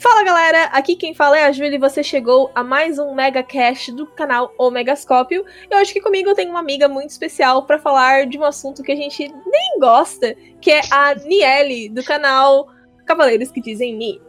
[0.00, 3.42] Fala galera, aqui quem fala é a Júlia e você chegou a mais um Mega
[3.42, 5.44] Cast do canal Omegascópio.
[5.70, 8.82] E hoje aqui comigo eu tenho uma amiga muito especial para falar de um assunto
[8.82, 12.68] que a gente nem gosta, que é a Niele, do canal
[13.04, 14.22] Cavaleiros que Dizem Ni.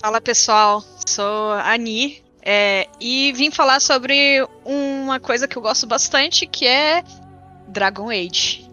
[0.00, 5.86] Fala pessoal, sou a Ni é, e vim falar sobre uma coisa que eu gosto
[5.86, 7.04] bastante, que é
[7.68, 8.66] Dragon Age.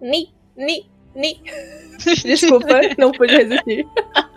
[0.00, 1.40] Ni, Ni, Ni.
[2.24, 3.86] Desculpa, não pude resistir.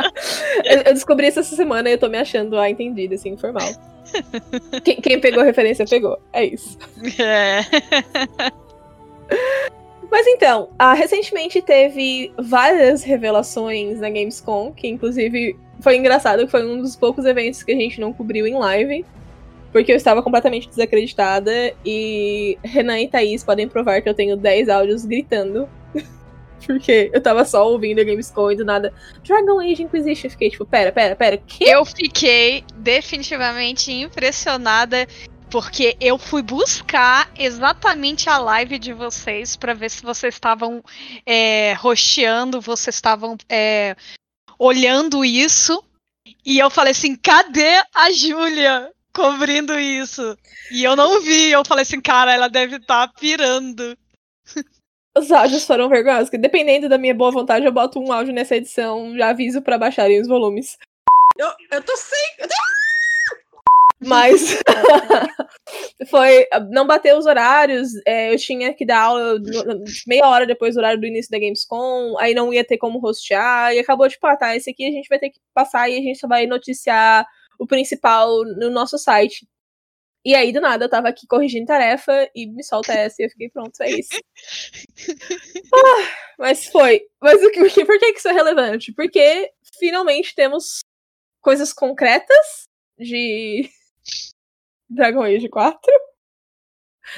[0.63, 3.69] eu, eu, descobri isso essa semana e eu tô me achando a entendida, assim, informal.
[4.83, 6.19] Quem, quem pegou a referência pegou.
[6.31, 6.77] É isso.
[7.19, 7.61] É.
[10.09, 16.65] Mas então, uh, recentemente teve várias revelações na Gamescom, que inclusive foi engraçado, que foi
[16.65, 19.05] um dos poucos eventos que a gente não cobriu em live.
[19.71, 21.51] Porque eu estava completamente desacreditada
[21.85, 25.67] e Renan e Thaís podem provar que eu tenho 10 áudios gritando
[26.65, 28.93] porque eu tava só ouvindo a Gamescom e do nada.
[29.23, 30.29] Dragon Age Inquisition.
[30.29, 31.37] Fiquei tipo, pera, pera, pera.
[31.37, 31.63] Que?
[31.63, 35.07] Eu fiquei definitivamente impressionada.
[35.49, 40.83] Porque eu fui buscar exatamente a live de vocês para ver se vocês estavam
[41.25, 43.95] é, rosteando, vocês estavam é,
[44.59, 45.81] olhando isso.
[46.45, 50.37] E eu falei assim: cadê a Júlia cobrindo isso?
[50.69, 51.49] E eu não vi.
[51.49, 53.97] Eu falei assim: cara, ela deve estar tá pirando.
[55.17, 58.55] Os áudios foram vergonhosos, que dependendo da minha boa vontade, eu boto um áudio nessa
[58.55, 60.77] edição, já aviso para baixarem os volumes.
[61.37, 62.47] Eu, eu tô sem.
[64.05, 64.59] Mas
[66.09, 66.47] foi.
[66.69, 67.89] Não bateu os horários.
[68.05, 69.39] É, eu tinha que dar aula
[70.05, 72.15] meia hora depois do horário do início da Gamescom.
[72.19, 73.73] Aí não ia ter como hostear.
[73.73, 75.97] E acabou de tipo, ah, tá, esse aqui a gente vai ter que passar e
[75.97, 77.25] a gente só vai noticiar
[77.59, 79.47] o principal no nosso site.
[80.27, 83.29] E aí, do nada, eu tava aqui corrigindo tarefa e me solta essa e eu
[83.29, 84.09] fiquei, pronto, é isso.
[85.73, 87.07] ah, mas foi.
[87.21, 88.91] Mas o que, por que isso é relevante?
[88.91, 90.81] Porque finalmente temos
[91.39, 92.65] coisas concretas
[92.99, 93.69] de
[94.89, 95.79] Dragon Age 4.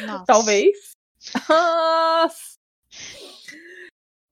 [0.02, 0.26] Nossa.
[0.28, 0.92] Talvez.
[1.50, 2.60] Nossa.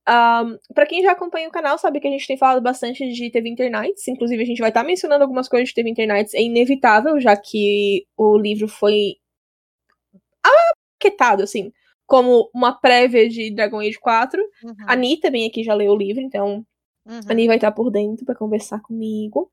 [0.07, 3.29] Um, para quem já acompanha o canal, sabe que a gente tem falado bastante de
[3.29, 4.07] TV Internights.
[4.07, 6.33] Inclusive, a gente vai estar tá mencionando algumas coisas de TV Internights.
[6.33, 9.15] É inevitável, já que o livro foi
[10.97, 11.73] aquetado, assim,
[12.05, 14.41] como uma prévia de Dragon Age 4.
[14.63, 14.75] Uhum.
[14.87, 16.65] A Ani também aqui já leu o livro, então
[17.05, 17.19] uhum.
[17.27, 19.51] a Ani vai estar tá por dentro para conversar comigo.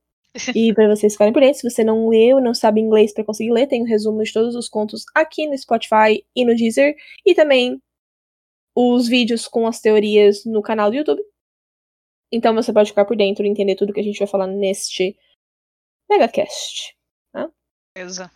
[0.54, 3.52] e para vocês ficarem por dentro, se você não leu, não sabe inglês para conseguir
[3.52, 6.94] ler, tem o um resumo de todos os contos aqui no Spotify e no Deezer.
[7.24, 7.80] E também
[8.74, 11.22] os vídeos com as teorias no canal do YouTube.
[12.32, 15.16] Então você pode ficar por dentro e entender tudo que a gente vai falar neste
[16.10, 16.96] megacast.
[17.32, 17.48] Né?
[17.96, 18.30] Beleza.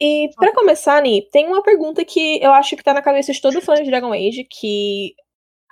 [0.00, 3.40] E para começar, Ni, tem uma pergunta que eu acho que tá na cabeça de
[3.40, 5.14] todo fã de Dragon Age, que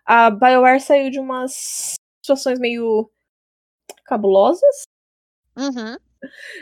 [0.04, 3.10] a BioWare saiu de umas situações meio
[4.04, 4.82] cabulosas.
[5.56, 5.96] Uhum.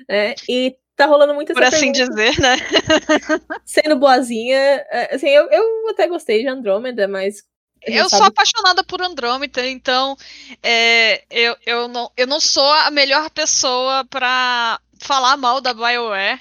[0.08, 2.22] É, e tá rolando muito essa Por assim pergunta.
[2.22, 2.56] dizer, né?
[3.64, 4.84] Sendo boazinha.
[4.90, 7.42] É, assim, eu, eu até gostei de Andrômeda, mas.
[7.86, 8.22] Eu sabe...
[8.22, 10.14] sou apaixonada por Andrômeda, então
[10.62, 16.40] é, eu, eu, não, eu não sou a melhor pessoa para falar mal da BioWare.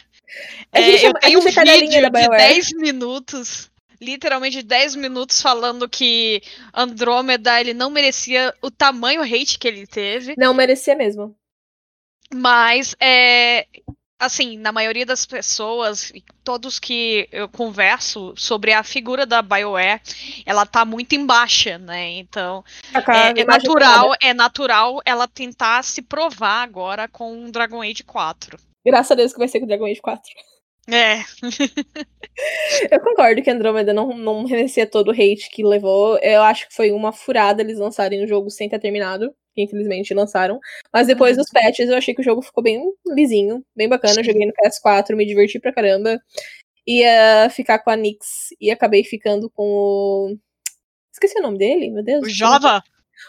[0.73, 3.69] É, eu tenho um vídeo de 10 minutos
[4.01, 6.41] literalmente 10 minutos falando que
[6.73, 10.35] Andrômeda ele não merecia o tamanho hate que ele teve.
[10.37, 11.35] Não merecia mesmo.
[12.33, 13.67] Mas é,
[14.19, 16.11] assim, na maioria das pessoas,
[16.43, 20.01] todos que eu converso sobre a figura da BioWare,
[20.45, 22.09] ela tá muito em baixa, né?
[22.17, 22.63] Então,
[22.93, 28.57] é, é natural, é natural ela tentar se provar agora com Dragon Age 4.
[28.85, 30.21] Graças a Deus que vai ser com Dragon Age 4.
[30.91, 31.19] É.
[32.91, 36.17] eu concordo que Andromeda não, não merecia todo o hate que levou.
[36.17, 40.13] Eu acho que foi uma furada eles lançarem o jogo sem ter terminado que infelizmente
[40.13, 40.59] lançaram.
[40.93, 44.19] Mas depois dos patches eu achei que o jogo ficou bem lisinho, bem bacana.
[44.19, 46.19] Eu joguei no PS4, me diverti pra caramba.
[46.87, 50.37] Ia ficar com a Nix e acabei ficando com o.
[51.11, 52.25] Esqueci o nome dele, meu Deus.
[52.25, 52.81] O Java?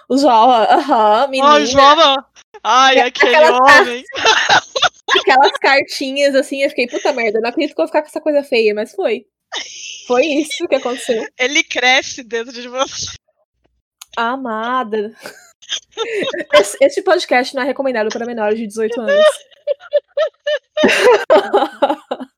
[0.08, 1.54] O Java, aham, uhum, menina.
[1.54, 2.26] Oh, Java!
[2.62, 4.04] Ai, aquele aquelas homem.
[5.18, 8.20] aquelas cartinhas assim, eu fiquei, puta merda, não acredito que eu vou ficar com essa
[8.20, 9.26] coisa feia, mas foi.
[10.06, 11.26] Foi isso que aconteceu.
[11.36, 13.06] Ele cresce dentro de você.
[14.16, 15.12] Amada.
[16.54, 19.24] Esse, esse, podcast não é recomendado para menores de 18 anos.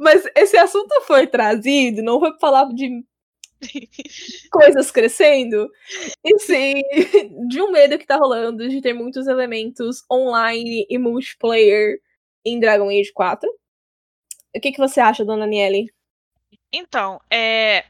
[0.00, 3.04] Mas esse assunto foi trazido, não foi falar de
[4.50, 5.68] coisas crescendo,
[6.24, 6.82] e sim
[7.48, 12.00] de um medo que tá rolando de ter muitos elementos online e multiplayer
[12.44, 13.48] em Dragon Age 4.
[14.54, 15.86] O que, que você acha, dona Niele?
[16.72, 17.84] Então, é,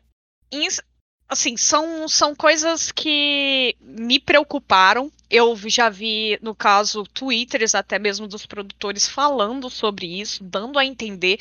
[1.29, 5.13] assim, são, são coisas que me preocuparam.
[5.31, 10.87] Eu já vi, no caso, twitters até mesmo dos produtores falando sobre isso, dando a
[10.87, 11.37] entender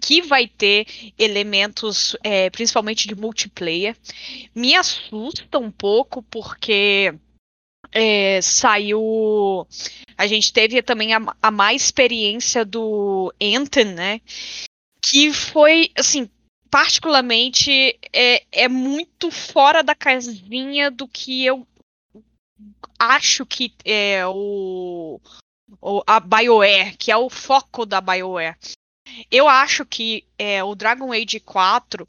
[0.00, 0.86] que vai ter
[1.16, 3.96] elementos, é, principalmente de multiplayer.
[4.52, 7.14] Me assusta um pouco, porque
[7.92, 9.66] é, saiu.
[10.16, 14.20] A gente teve também a, a má experiência do Anthem, né?
[15.00, 16.28] Que foi, assim,
[16.70, 21.66] particularmente é, é muito fora da casinha do que eu
[22.98, 25.20] acho que é o,
[25.80, 28.56] o a BioWare, que é o foco da BioWare.
[29.30, 32.06] Eu acho que é, o Dragon Age 4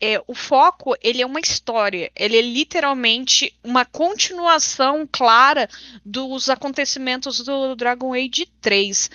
[0.00, 5.66] é, o foco ele é uma história, ele é literalmente uma continuação clara
[6.04, 9.10] dos acontecimentos do Dragon Age 3.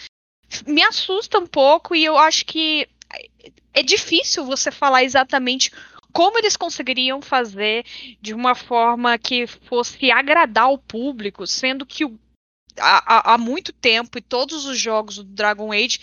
[0.66, 2.90] Me assusta um pouco e eu acho que
[3.74, 5.72] é difícil você falar exatamente
[6.12, 7.86] como eles conseguiriam fazer
[8.20, 12.04] de uma forma que fosse agradar o público, sendo que
[12.78, 16.00] há, muito tempo e todos os jogos do Dragon Age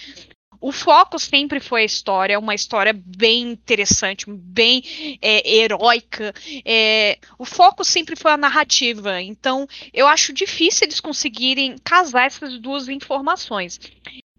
[0.60, 4.82] o foco sempre foi a história, é uma história bem interessante, bem
[5.20, 6.34] é, heróica.
[6.64, 9.20] É, o foco sempre foi a narrativa.
[9.20, 13.78] Então, eu acho difícil eles conseguirem casar essas duas informações.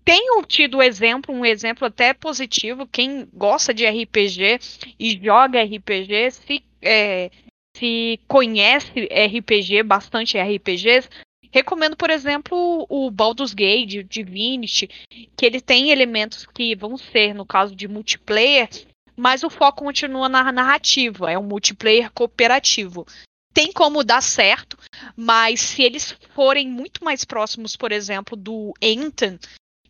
[0.07, 2.87] Tenho tido exemplo, um exemplo até positivo.
[2.87, 4.57] Quem gosta de RPG
[4.97, 7.29] e joga RPG, se, é,
[7.75, 11.09] se conhece RPG, bastante RPGs,
[11.51, 14.87] Recomendo, por exemplo, o Baldur's Gate, o Divinity,
[15.35, 18.69] que ele tem elementos que vão ser, no caso de multiplayer,
[19.15, 23.05] mas o foco continua na narrativa, é um multiplayer cooperativo.
[23.53, 24.77] Tem como dar certo,
[25.15, 29.39] mas se eles forem muito mais próximos, por exemplo, do Anthem,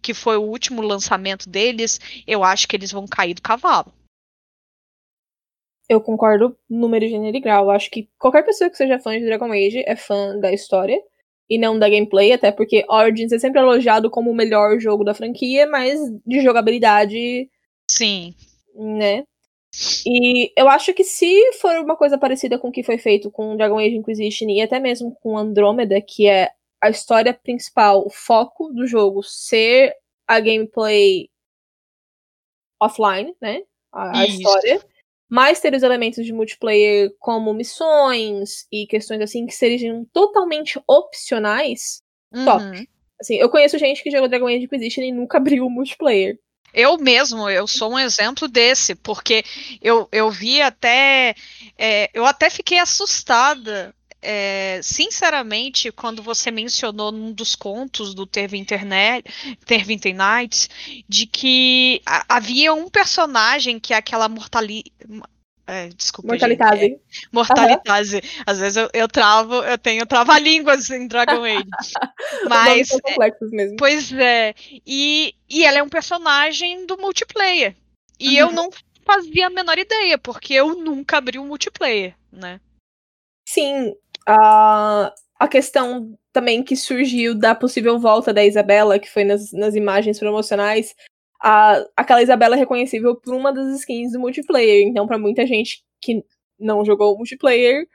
[0.08, 3.92] que foi o último lançamento deles, eu acho que eles vão cair do cavalo.
[5.90, 7.66] Eu concordo número, gênero e grau.
[7.66, 10.98] Eu acho que qualquer pessoa que seja fã de Dragon Age é fã da história
[11.50, 15.14] e não da gameplay, até porque Origins é sempre elogiado como o melhor jogo da
[15.14, 17.50] franquia, mas de jogabilidade.
[17.92, 18.34] Sim.
[18.74, 19.26] Né?
[20.06, 23.58] E eu acho que se for uma coisa parecida com o que foi feito com
[23.58, 26.52] Dragon Age Inquisition e até mesmo com Andromeda, que é
[26.88, 29.94] a história principal, o foco do jogo ser
[30.28, 31.30] a gameplay
[32.80, 33.62] offline, né?
[33.92, 34.82] A, a história
[35.30, 42.02] mas ter os elementos de multiplayer como missões e questões assim que sejam totalmente opcionais,
[42.34, 42.46] uhum.
[42.46, 42.90] top.
[43.20, 46.40] Assim, eu conheço gente que jogou Dragon Age Inquisition e nunca abriu o multiplayer.
[46.74, 49.44] Eu mesmo, eu sou um exemplo desse, porque
[49.82, 51.34] eu, eu vi até.
[51.78, 58.58] É, eu até fiquei assustada é, sinceramente, quando você mencionou num dos contos do Terve
[58.58, 60.70] Internet, Terve Nights,
[61.08, 64.84] de que havia um personagem que é aquela mortali...
[65.70, 66.80] É, desculpa, Mortalitase.
[66.80, 68.16] Gente, é, mortalitase.
[68.16, 68.44] Uhum.
[68.46, 71.68] Às vezes eu, eu travo, eu tenho trava-línguas em Dragon Age.
[72.48, 72.88] Mas.
[72.88, 73.76] São complexos mesmo.
[73.76, 74.56] Pois é.
[74.86, 77.76] E, e ela é um personagem do multiplayer.
[78.18, 78.48] E uhum.
[78.48, 78.70] eu não
[79.06, 82.62] fazia a menor ideia, porque eu nunca abri o um multiplayer, né?
[83.48, 83.96] Sim,
[84.28, 89.74] a, a questão também que surgiu da possível volta da Isabela, que foi nas, nas
[89.74, 90.94] imagens promocionais,
[91.42, 94.86] a, aquela Isabela é reconhecível por uma das skins do multiplayer.
[94.88, 96.24] Então, para muita gente que
[96.60, 97.88] não jogou multiplayer,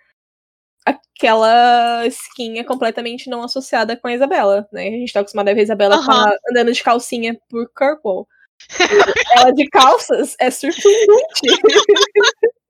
[0.84, 4.88] aquela skin é completamente não associada com a Isabela, né?
[4.88, 6.36] A gente tá acostumado a ver a Isabela uhum.
[6.50, 8.26] andando de calcinha por Purple.
[9.36, 11.42] Ela de calças é surpreendente.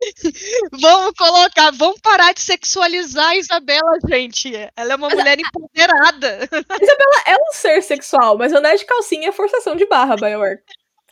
[0.72, 4.52] Vamos colocar, vamos parar de sexualizar a Isabela, gente.
[4.76, 6.48] Ela é uma mulher empoderada.
[6.82, 10.60] Isabela é um ser sexual, mas andar de calcinha é forçação de barra, Bioware.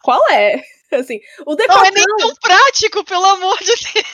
[0.02, 0.62] Qual é?
[0.92, 1.82] Assim, o decotão...
[1.82, 4.06] Não é nem tão prático, pelo amor de Deus.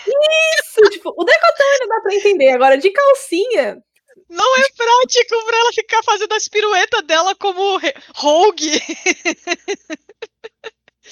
[0.59, 2.51] Isso, tipo, o decotão ainda dá pra entender.
[2.51, 3.83] Agora, de calcinha,
[4.29, 7.81] não é prático pra ela ficar fazendo as piruetas dela como
[8.15, 8.73] rogue.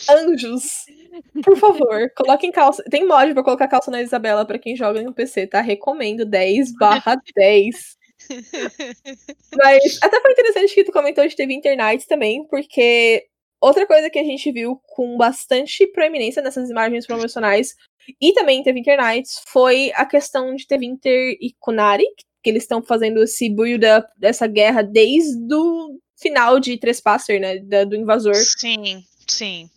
[0.08, 0.84] Anjos.
[1.42, 2.82] Por favor, coloquem calça.
[2.90, 5.60] Tem mod pra colocar calça na Isabela pra quem joga no PC, tá?
[5.60, 7.96] Recomendo 10 barra 10.
[9.56, 13.24] Mas até foi interessante que tu comentou de TV Internet também, porque
[13.60, 17.74] outra coisa que a gente viu com bastante proeminência nessas imagens promocionais
[18.20, 22.04] e também teve Internet foi a questão de Inter e Kunari,
[22.42, 27.58] que eles estão fazendo esse build-up dessa guerra desde o final de Trespasser, né?
[27.58, 28.34] Da, do invasor.
[28.34, 29.70] Sim, sim.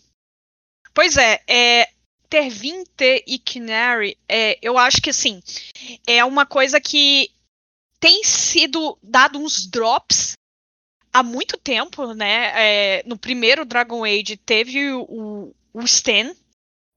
[0.98, 1.90] Pois é, é
[2.28, 5.44] Tervinte e Canary, é, eu acho que assim,
[6.08, 7.30] é uma coisa que
[8.00, 10.34] tem sido dado uns drops
[11.14, 12.52] há muito tempo, né?
[12.56, 16.36] É, no primeiro Dragon Age teve o, o Stan,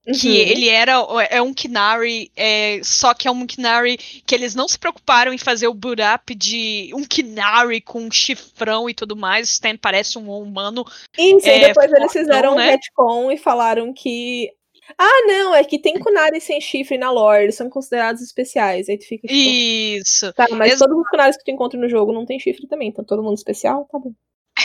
[0.04, 0.35] que uhum.
[0.35, 0.92] ele era
[1.28, 5.38] é um Kinari, é, só que é um Kinari que eles não se preocuparam em
[5.38, 9.49] fazer o boot up de um Kinari com um chifrão e tudo mais.
[9.49, 10.85] O Stan parece um humano.
[11.19, 12.69] Isso, é, e depois eles fizeram né?
[12.69, 14.50] um retcon e falaram que.
[14.99, 18.88] Ah, não, é que tem Kunari sem chifre na lore, eles são considerados especiais.
[18.88, 20.33] Aí tu fica tipo, Isso.
[20.33, 22.88] Tá, mas Ex todos os Kunaris que tu encontra no jogo não tem chifre também,
[22.88, 24.12] então todo mundo especial, tá bom.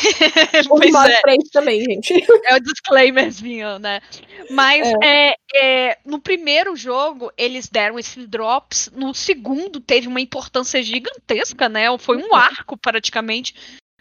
[0.68, 1.22] pois é.
[1.22, 2.14] pra isso também, gente.
[2.46, 4.02] É o disclaimerzinho, né?
[4.50, 5.30] Mas é.
[5.30, 8.92] É, é, no primeiro jogo, eles deram esses drops.
[8.96, 11.86] No segundo, teve uma importância gigantesca, né?
[11.98, 12.36] Foi um uhum.
[12.36, 13.56] arco, praticamente,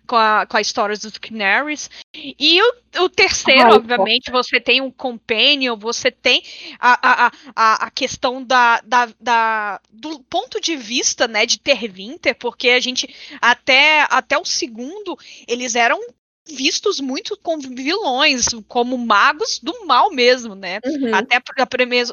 [0.06, 1.90] com a, com a história dos Canaries.
[2.14, 6.42] E o, o terceiro, ah, obviamente, você tem um companion, você tem
[6.78, 12.36] a, a, a, a questão da, da, da, do ponto de vista, né, de Terwinter,
[12.36, 15.18] porque a gente, até, até o segundo,
[15.48, 16.00] eles eram
[16.46, 20.80] vistos muito como vilões, como magos do mal mesmo, né?
[20.84, 21.14] Uhum.
[21.14, 21.42] Até,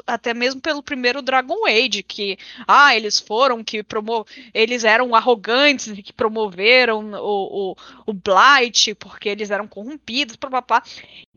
[0.06, 5.88] até mesmo pelo primeiro Dragon Age, que ah, eles foram que promo eles eram arrogantes
[5.88, 10.82] e que promoveram o, o, o Blight porque eles eram corrompidos, papapá.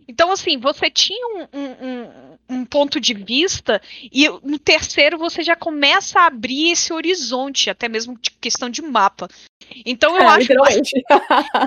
[0.08, 5.56] Então, assim, você tinha um, um, um, ponto de vista, e no terceiro você já
[5.56, 9.28] começa a abrir esse horizonte, até mesmo de questão de mapa.
[9.86, 10.54] Então eu é, acho.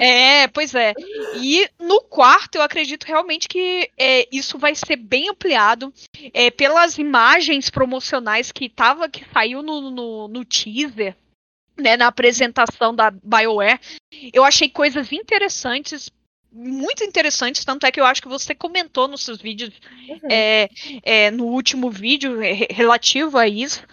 [0.00, 0.94] é, pois é.
[1.36, 5.92] E no quarto, eu acredito realmente que é, isso vai ser bem ampliado
[6.32, 11.16] é, pelas imagens promocionais que tava, que saiu no, no, no teaser.
[11.80, 13.78] Né, na apresentação da BioWare,
[14.32, 16.10] eu achei coisas interessantes
[16.50, 19.72] muito interessantes, tanto é que eu acho que você comentou nos seus vídeos,
[20.08, 20.28] uhum.
[20.30, 20.68] é,
[21.02, 23.86] é, no último vídeo é, relativo a isso,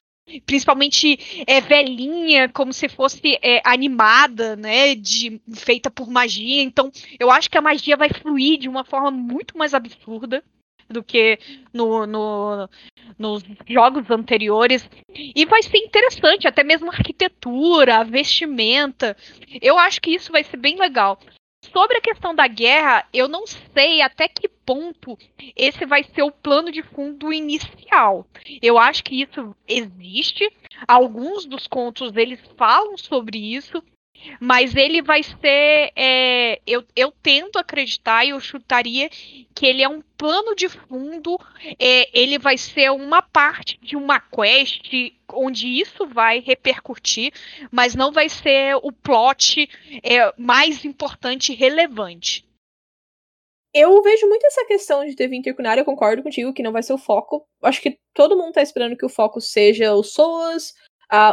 [0.45, 6.61] principalmente é velhinha, como se fosse é, animada, né, de feita por magia.
[6.61, 10.43] Então, eu acho que a magia vai fluir de uma forma muito mais absurda
[10.89, 11.39] do que
[11.73, 12.69] no, no,
[13.17, 14.87] nos jogos anteriores.
[15.13, 19.15] E vai ser interessante, até mesmo a arquitetura, a vestimenta.
[19.61, 21.19] Eu acho que isso vai ser bem legal.
[21.71, 25.17] Sobre a questão da guerra, eu não sei até que ponto
[25.55, 28.25] esse vai ser o plano de fundo inicial.
[28.61, 30.51] Eu acho que isso existe.
[30.87, 33.83] Alguns dos contos eles falam sobre isso,
[34.39, 35.91] mas ele vai ser.
[35.95, 39.09] É, eu, eu tento acreditar e eu chutaria
[39.53, 41.39] que ele é um plano de fundo.
[41.79, 44.91] É, ele vai ser uma parte de uma quest
[45.33, 47.33] onde isso vai repercutir,
[47.71, 49.69] mas não vai ser o plot
[50.03, 52.45] é, mais importante e relevante.
[53.73, 56.93] Eu vejo muito essa questão de ter intercunário, eu concordo contigo que não vai ser
[56.93, 57.45] o foco.
[57.61, 60.73] Acho que todo mundo tá esperando que o foco seja os SOAS,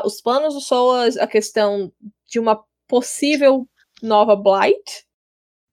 [0.05, 1.93] os planos dos SOAS, a questão
[2.27, 2.61] de uma
[2.93, 3.67] possível
[4.03, 5.07] nova Blight.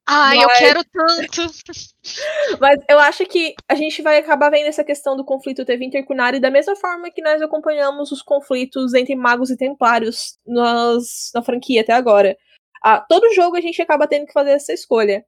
[0.07, 0.43] Ai, mas...
[0.43, 1.53] eu quero tanto!
[2.61, 6.39] mas eu acho que a gente vai acabar vendo essa questão do conflito teve intercunário
[6.39, 11.81] da mesma forma que nós acompanhamos os conflitos entre magos e templários nas, na franquia
[11.81, 12.37] até agora.
[12.81, 15.25] Ah, todo jogo a gente acaba tendo que fazer essa escolha.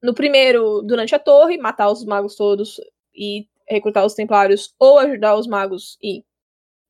[0.00, 2.80] No primeiro, durante a torre, matar os magos todos
[3.12, 6.24] e recrutar os templários, ou ajudar os magos e,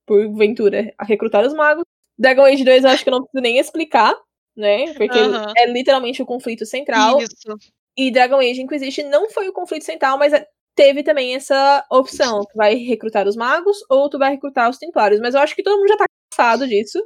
[0.05, 1.83] porventura, a recrutar os magos.
[2.17, 4.15] Dragon Age 2 eu acho que eu não preciso nem explicar,
[4.55, 4.93] né?
[4.93, 5.53] Porque uhum.
[5.57, 7.19] é literalmente o conflito central.
[7.21, 7.57] Isso.
[7.97, 12.41] E Dragon Age Inquisition não foi o conflito central, mas é, teve também essa opção.
[12.41, 15.19] Tu vai recrutar os magos ou tu vai recrutar os templários.
[15.19, 16.99] Mas eu acho que todo mundo já tá cansado disso.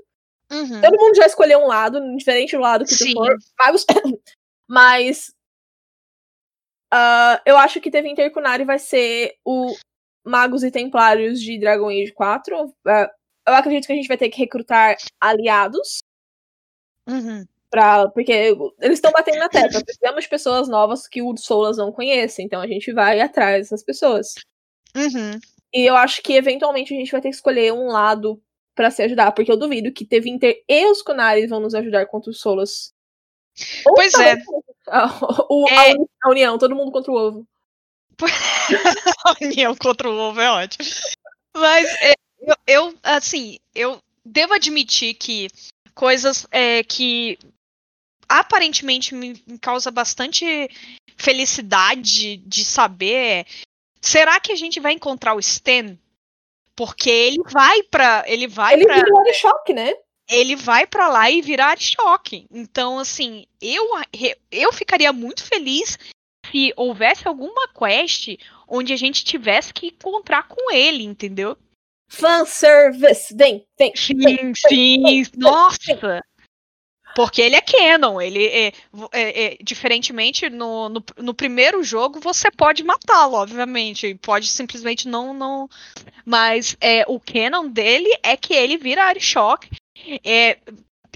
[0.51, 0.81] Uhum.
[0.81, 3.13] Todo mundo já escolheu um lado, diferente do lado que Sim.
[3.13, 3.35] tu for.
[3.59, 3.85] Magos.
[4.69, 5.33] mas.
[6.93, 9.75] Uh, eu acho que teve Intercunari vai ser o
[10.25, 12.63] Magos e Templários de Dragon Age 4.
[12.63, 12.71] Uh,
[13.47, 16.03] eu acredito que a gente vai ter que recrutar aliados.
[17.07, 17.45] Uhum.
[17.69, 19.83] Pra, porque eles estão batendo na tecla.
[19.83, 22.41] Precisamos de pessoas novas que o Solas não conhece.
[22.41, 24.33] Então a gente vai atrás dessas pessoas.
[24.95, 25.39] Uhum.
[25.73, 28.41] E eu acho que eventualmente a gente vai ter que escolher um lado
[28.73, 29.31] para se ajudar.
[29.31, 32.93] Porque eu duvido que teve Inter e os Conares vão nos ajudar contra os Solas.
[33.83, 34.35] Pois é.
[34.87, 35.07] A,
[35.49, 35.93] o, é.
[36.23, 37.47] A, união, todo mundo contra o ovo.
[39.25, 40.85] a união contra o ovo é ótimo.
[41.55, 42.13] Mas é,
[42.45, 45.47] eu, eu, assim, eu devo admitir que
[45.93, 47.39] coisas é, que
[48.29, 50.69] aparentemente me, me causa bastante
[51.17, 53.45] felicidade de saber.
[54.01, 55.97] Será que a gente vai encontrar o Stan?
[56.75, 59.93] Porque ele vai para ele vai ele para vira choque, né?
[60.29, 62.45] Ele vai para lá e virar choque.
[62.51, 63.87] Então, assim, eu
[64.51, 65.97] eu ficaria muito feliz
[66.51, 68.37] se houvesse alguma quest
[68.67, 71.57] onde a gente tivesse que encontrar com ele, entendeu?
[72.15, 73.36] Fanservice!
[73.36, 73.91] Vem, vem!
[73.95, 75.24] Sim, vem, sim!
[75.38, 76.22] Nossa!
[77.15, 78.67] Porque ele é canon, ele é,
[79.13, 85.34] é, é diferentemente no, no, no, primeiro jogo você pode matá-lo, obviamente, pode simplesmente não
[85.34, 85.69] não,
[86.25, 89.69] mas é o canon dele é que ele vira Arishock,
[90.25, 90.57] é,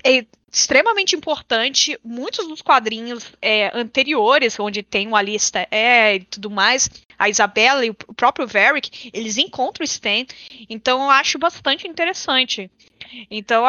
[0.05, 1.99] é extremamente importante.
[2.03, 6.89] Muitos dos quadrinhos é, anteriores, onde tem uma lista é e tudo mais,
[7.19, 10.25] a Isabela e o próprio Varric, eles encontram o Stan.
[10.69, 12.71] Então eu acho bastante interessante.
[13.29, 13.65] Então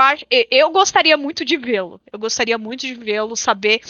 [0.51, 2.01] eu gostaria muito de vê-lo.
[2.13, 3.81] Eu gostaria muito de vê-lo, saber.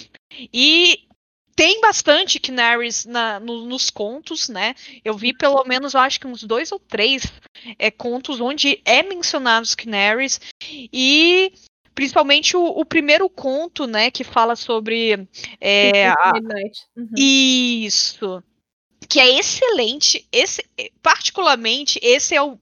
[0.52, 1.07] E
[1.55, 4.75] tem bastante Canaries na, no, nos contos, né?
[5.05, 7.31] Eu vi pelo menos, eu acho que uns dois ou três
[7.79, 10.40] é, contos onde é mencionado os Canaries.
[10.90, 11.52] E
[11.95, 15.29] principalmente o, o, primeiro conto, né, que fala sobre.
[15.61, 16.33] É, a...
[16.97, 17.11] uhum.
[17.14, 18.43] Isso
[19.09, 20.26] que é excelente.
[20.30, 20.64] Esse,
[21.02, 22.59] particularmente, esse é o,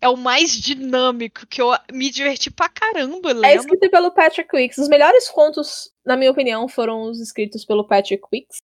[0.00, 3.32] é o mais dinâmico, que eu me diverti pra caramba.
[3.32, 3.50] Lembra?
[3.50, 4.78] É escrito pelo Patrick Wicks.
[4.78, 8.58] Os melhores contos, na minha opinião, foram os escritos pelo Patrick Wicks,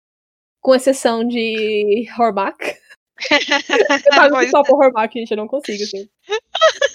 [0.60, 2.76] com exceção de Hormack.
[3.30, 6.08] eu tava só por Hormack, gente, eu não consigo, assim.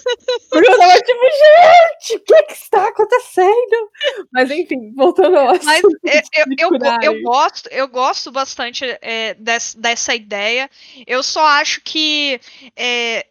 [0.49, 3.91] Porque eu tava tipo, gente, o que que está acontecendo?
[4.31, 5.65] Mas enfim, voltando ao assunto.
[5.65, 10.69] Mas eu, eu, eu, eu gosto, eu gosto bastante é, dessa, dessa ideia.
[11.05, 12.39] Eu só acho que
[12.75, 13.25] é,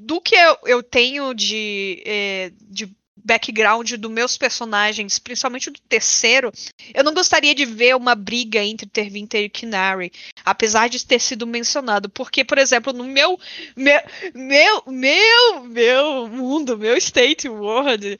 [0.00, 2.92] do que eu, eu tenho de, é, de
[3.24, 6.52] background dos meus personagens, principalmente do terceiro,
[6.94, 10.12] eu não gostaria de ver uma briga entre Tervinter e Kinari,
[10.44, 13.38] apesar de ter sido mencionado, porque, por exemplo, no meu
[13.76, 14.00] meu
[14.34, 18.18] meu meu, meu mundo, meu state world,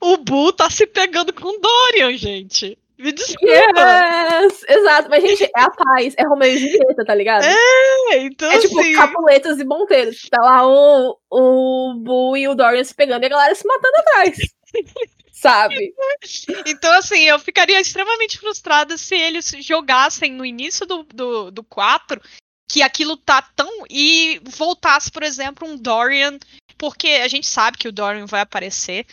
[0.00, 2.78] o Boo tá se pegando com Dorian, gente.
[3.02, 3.52] Me desculpa.
[3.52, 4.64] Yes!
[4.68, 7.44] Exato, mas gente, é a paz, é Romeu e Julieta, tá ligado?
[7.44, 8.94] É, então É tipo assim...
[8.94, 10.28] Capuletas e Monteiros.
[10.30, 13.96] Tá lá o, o Boo e o Dorian se pegando e a galera se matando
[13.96, 14.38] atrás.
[15.32, 15.92] Sabe?
[16.64, 22.22] Então, assim, eu ficaria extremamente frustrada se eles jogassem no início do, do, do 4
[22.68, 23.68] que aquilo tá tão.
[23.90, 26.38] E voltasse, por exemplo, um Dorian.
[26.78, 29.04] Porque a gente sabe que o Dorian vai aparecer.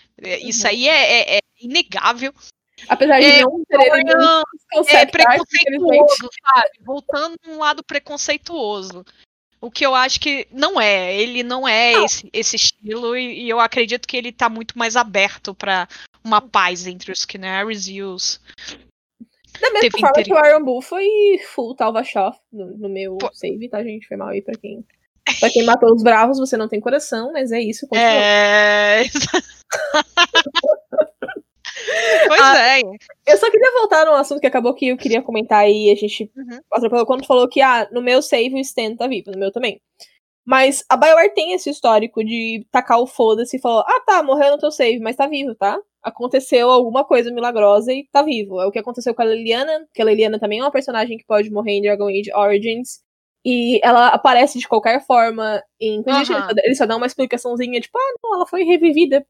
[0.41, 0.69] Isso uhum.
[0.69, 2.31] aí é, é, é inegável.
[2.87, 3.77] Apesar de é, não ter
[4.15, 4.43] não,
[4.87, 6.69] é preconceituoso, sabe?
[6.81, 9.05] Voltando um lado preconceituoso.
[9.61, 11.15] O que eu acho que não é.
[11.15, 12.05] Ele não é não.
[12.05, 15.87] Esse, esse estilo, e, e, eu acredito que ele tá muito mais aberto para
[16.23, 18.39] uma paz entre os Canaries e os.
[19.59, 21.07] Da mesma forma que o Iron Bull foi
[21.53, 23.29] full Talva Shoff no, no, meu Pô.
[23.33, 24.07] save, tá, gente?
[24.07, 24.85] Foi mal aí pra quem.
[25.39, 27.87] Pra quem matou os bravos, você não tem coração, mas é isso.
[27.87, 28.09] Continua.
[28.11, 29.03] É.
[32.27, 32.81] Pois ah, é.
[33.27, 35.89] Eu só queria voltar num assunto que acabou que eu queria comentar aí.
[35.91, 36.59] A gente uhum.
[36.71, 39.81] atropelou quando falou que, ah, no meu save o Stan tá vivo, no meu também.
[40.45, 44.51] Mas a BioWare tem esse histórico de tacar o foda-se e falou: ah, tá, morreu
[44.51, 45.79] no teu save, mas tá vivo, tá?
[46.01, 48.59] Aconteceu alguma coisa milagrosa e tá vivo.
[48.59, 51.25] É o que aconteceu com a Liliana, que a Liliana também é uma personagem que
[51.25, 53.01] pode morrer em Dragon Age Origins.
[53.45, 56.35] E ela aparece de qualquer forma em Inquisition.
[56.35, 56.47] Uhum.
[56.63, 59.25] Ele só dá uma explicaçãozinha, tipo, ah, não, ela foi revivida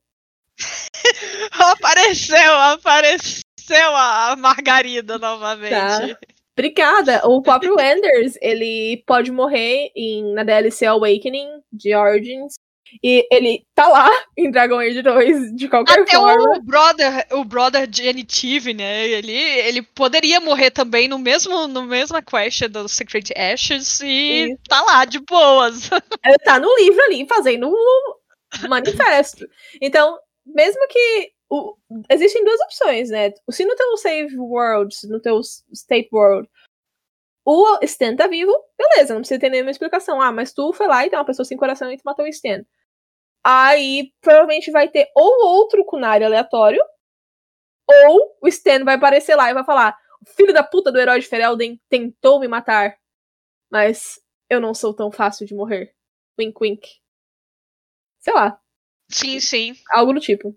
[1.52, 5.72] apareceu, apareceu a Margarida novamente.
[5.72, 6.18] Tá.
[6.60, 7.22] Obrigada.
[7.26, 12.56] O próprio Enders, ele pode morrer em, na DLC Awakening de Origins.
[13.04, 16.58] E ele tá lá em Dragon Age 2, de qualquer Até forma.
[16.58, 19.08] o brother, o brother Genitive, né?
[19.08, 24.58] Ele, ele poderia morrer também no mesmo no mesma quest do Secret Ashes e Isso.
[24.68, 25.90] tá lá de boas.
[26.26, 29.48] Ele tá no livro ali fazendo o manifesto.
[29.82, 30.18] Então,
[30.54, 31.34] mesmo que.
[31.52, 31.76] O,
[32.10, 33.34] existem duas opções, né?
[33.50, 35.40] Se no teu save world, no teu
[35.74, 36.48] state world,
[37.46, 40.22] o Stan tá vivo, beleza, não precisa ter nenhuma explicação.
[40.22, 42.28] Ah, mas tu foi lá e tem uma pessoa sem coração e tu matou o
[42.28, 42.64] Stan.
[43.44, 46.84] Aí provavelmente vai ter ou outro Kunari aleatório,
[47.88, 51.28] ou o Stan vai aparecer lá e vai falar: filho da puta do herói de
[51.28, 52.96] Ferelden tentou me matar,
[53.72, 55.96] mas eu não sou tão fácil de morrer.
[56.40, 56.88] Wink, wink.
[58.20, 58.60] Sei lá.
[59.10, 59.74] Sim, sim.
[59.92, 60.56] Algo do tipo.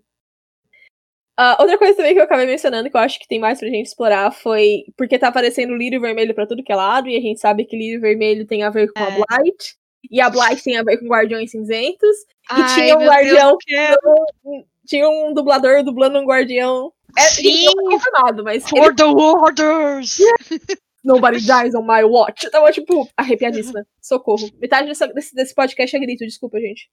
[1.39, 3.67] Uh, outra coisa também que eu acabei mencionando, que eu acho que tem mais pra
[3.67, 7.21] gente explorar, foi porque tá aparecendo lírio vermelho pra tudo que é lado, e a
[7.21, 9.03] gente sabe que lírio vermelho tem a ver com é.
[9.03, 9.75] a Blight,
[10.11, 12.15] e a Blight tem a ver com Guardiões Cinzentos,
[12.47, 13.57] Ai, e tinha um guardião.
[13.65, 16.93] Deus, tinha um dublador dublando um guardião.
[17.17, 17.65] É, Sim!
[17.65, 18.69] Não confirmado, mas.
[18.69, 18.95] For ele...
[18.95, 20.19] the Warders!
[21.03, 22.45] Nobody dies on my watch.
[22.45, 23.85] Eu tava, tipo, arrepiadíssima.
[24.01, 24.49] Socorro.
[24.61, 26.89] Metade desse, desse podcast é grito, desculpa, gente.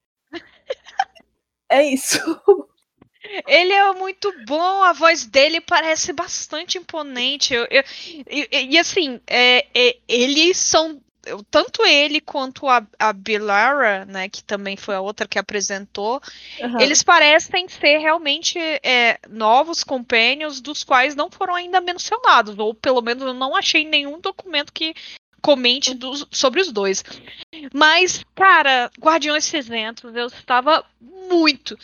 [1.71, 2.19] É isso.
[3.47, 7.55] Ele é muito bom, a voz dele parece bastante imponente.
[7.55, 7.85] Eu, eu,
[8.29, 14.29] e, e, assim, é, é, eles são eu, tanto ele quanto a, a Bilara, né,
[14.29, 16.21] que também foi a outra que apresentou,
[16.61, 16.81] uhum.
[16.81, 23.03] eles parecem ser realmente é, novos companions dos quais não foram ainda mencionados, ou pelo
[23.03, 24.95] menos eu não achei nenhum documento que
[25.41, 27.05] comente dos, sobre os dois.
[27.73, 31.79] Mas, cara, Guardiões Cinzentos, eu estava muito,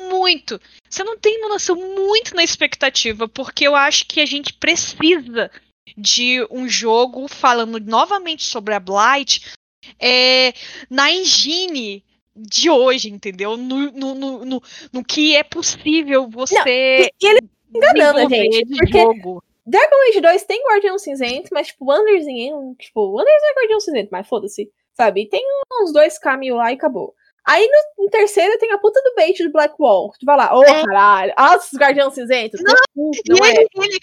[0.00, 0.60] muito.
[0.88, 5.50] Você não tem noção muito na expectativa, porque eu acho que a gente precisa
[5.96, 9.52] de um jogo falando novamente sobre a Blight
[9.98, 10.52] é,
[10.90, 13.56] na engine de hoje, entendeu?
[13.56, 16.54] No, no, no, no, no que é possível você.
[16.54, 17.40] Não, e, e ele
[17.74, 18.66] enganando a gente.
[18.66, 19.42] Porque jogo.
[19.66, 24.28] Dragon Age 2 tem Guardião Cinzento, mas, tipo, Wanderzinho, tipo, Wanders é Guardião Cinzento, mas
[24.28, 25.28] foda-se, sabe?
[25.28, 25.42] Tem
[25.82, 27.14] uns dois caminhos lá e acabou.
[27.46, 30.12] Aí no, no, terceiro tem a puta do bait do Black Wall.
[30.18, 30.84] Tu vai lá, ô oh, é.
[30.84, 32.60] caralho, olha os guardiões cinzentos.
[32.60, 32.74] Não,
[33.28, 33.50] não é.
[33.50, 34.00] Ele, ele,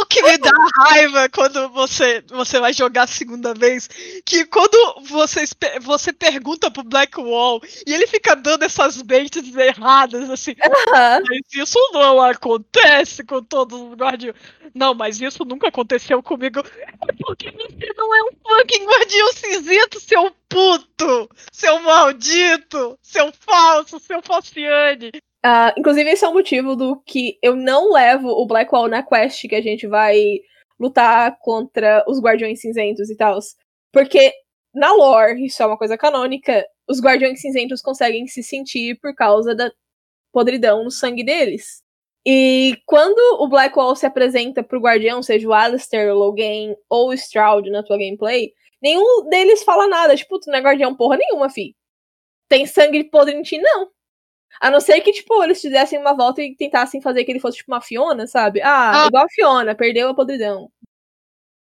[0.00, 3.88] o que me dá raiva quando você, você vai jogar a segunda vez,
[4.24, 4.78] que quando
[5.08, 5.44] você,
[5.82, 10.54] você pergunta pro Black Wall e ele fica dando essas baits erradas, assim.
[10.92, 14.36] Mas isso não acontece com todos os guardiões.
[14.72, 16.60] Não, mas isso nunca aconteceu comigo.
[16.60, 21.28] É porque você não é um fucking guardião cinzento, seu puto!
[21.52, 22.96] Seu maldito!
[23.02, 25.10] Seu falso, seu falciane!
[25.44, 29.48] Uh, inclusive, esse é o motivo do que eu não levo o Blackwall na quest
[29.48, 30.16] que a gente vai
[30.78, 33.38] lutar contra os Guardiões Cinzentos e tal.
[33.92, 34.32] Porque,
[34.72, 39.54] na lore, isso é uma coisa canônica, os Guardiões Cinzentos conseguem se sentir por causa
[39.54, 39.70] da
[40.32, 41.82] podridão no sangue deles.
[42.26, 47.12] E quando o Blackwall se apresenta pro Guardião, seja o Alistair, o Logan ou o
[47.12, 48.50] Stroud na tua gameplay,
[48.84, 50.14] Nenhum deles fala nada.
[50.14, 51.74] Tipo, tu não é guardião porra nenhuma, fi.
[52.50, 53.90] Tem sangue podre em ti, não.
[54.60, 57.56] A não ser que, tipo, eles fizessem uma volta e tentassem fazer que ele fosse,
[57.56, 58.60] tipo, uma Fiona, sabe?
[58.60, 59.06] Ah, ah.
[59.06, 60.70] igual a Fiona, perdeu a podridão.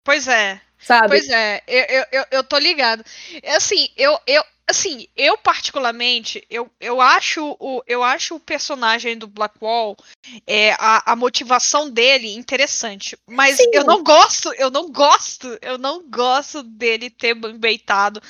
[0.04, 0.62] Pois é.
[0.78, 1.08] Sabe?
[1.08, 3.04] Pois é, eu, eu, eu tô ligado.
[3.56, 9.28] Assim, eu, eu, assim, eu particularmente, eu, eu, acho o, eu acho o personagem do
[9.28, 9.96] Blackwall,
[10.46, 13.18] é, a, a motivação dele interessante.
[13.26, 13.70] Mas Sim.
[13.74, 18.22] eu não gosto, eu não gosto, eu não gosto dele ter beitado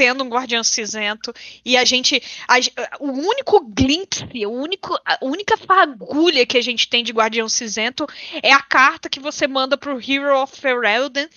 [0.00, 1.30] sendo um guardião cinzento
[1.62, 2.56] e a gente a,
[3.00, 8.06] o único glimpse, o único a única fagulha que a gente tem de guardião cinzento
[8.42, 11.28] é a carta que você manda pro Hero of Ferelden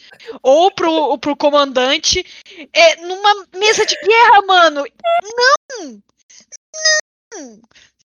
[0.41, 2.25] ou pro, pro comandante
[2.71, 4.85] é, numa mesa de guerra, mano.
[5.35, 6.01] Não!
[7.33, 7.61] Não!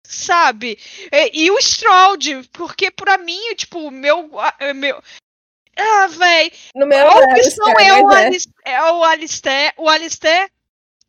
[0.05, 0.79] Sabe?
[1.11, 4.29] E, e o Stroud, porque para mim, tipo, meu
[4.75, 5.03] meu
[5.77, 6.53] ah, véi.
[6.75, 8.31] No meu a opção é, é, o é.
[8.67, 9.73] é o Alistair.
[9.77, 10.51] O Alistair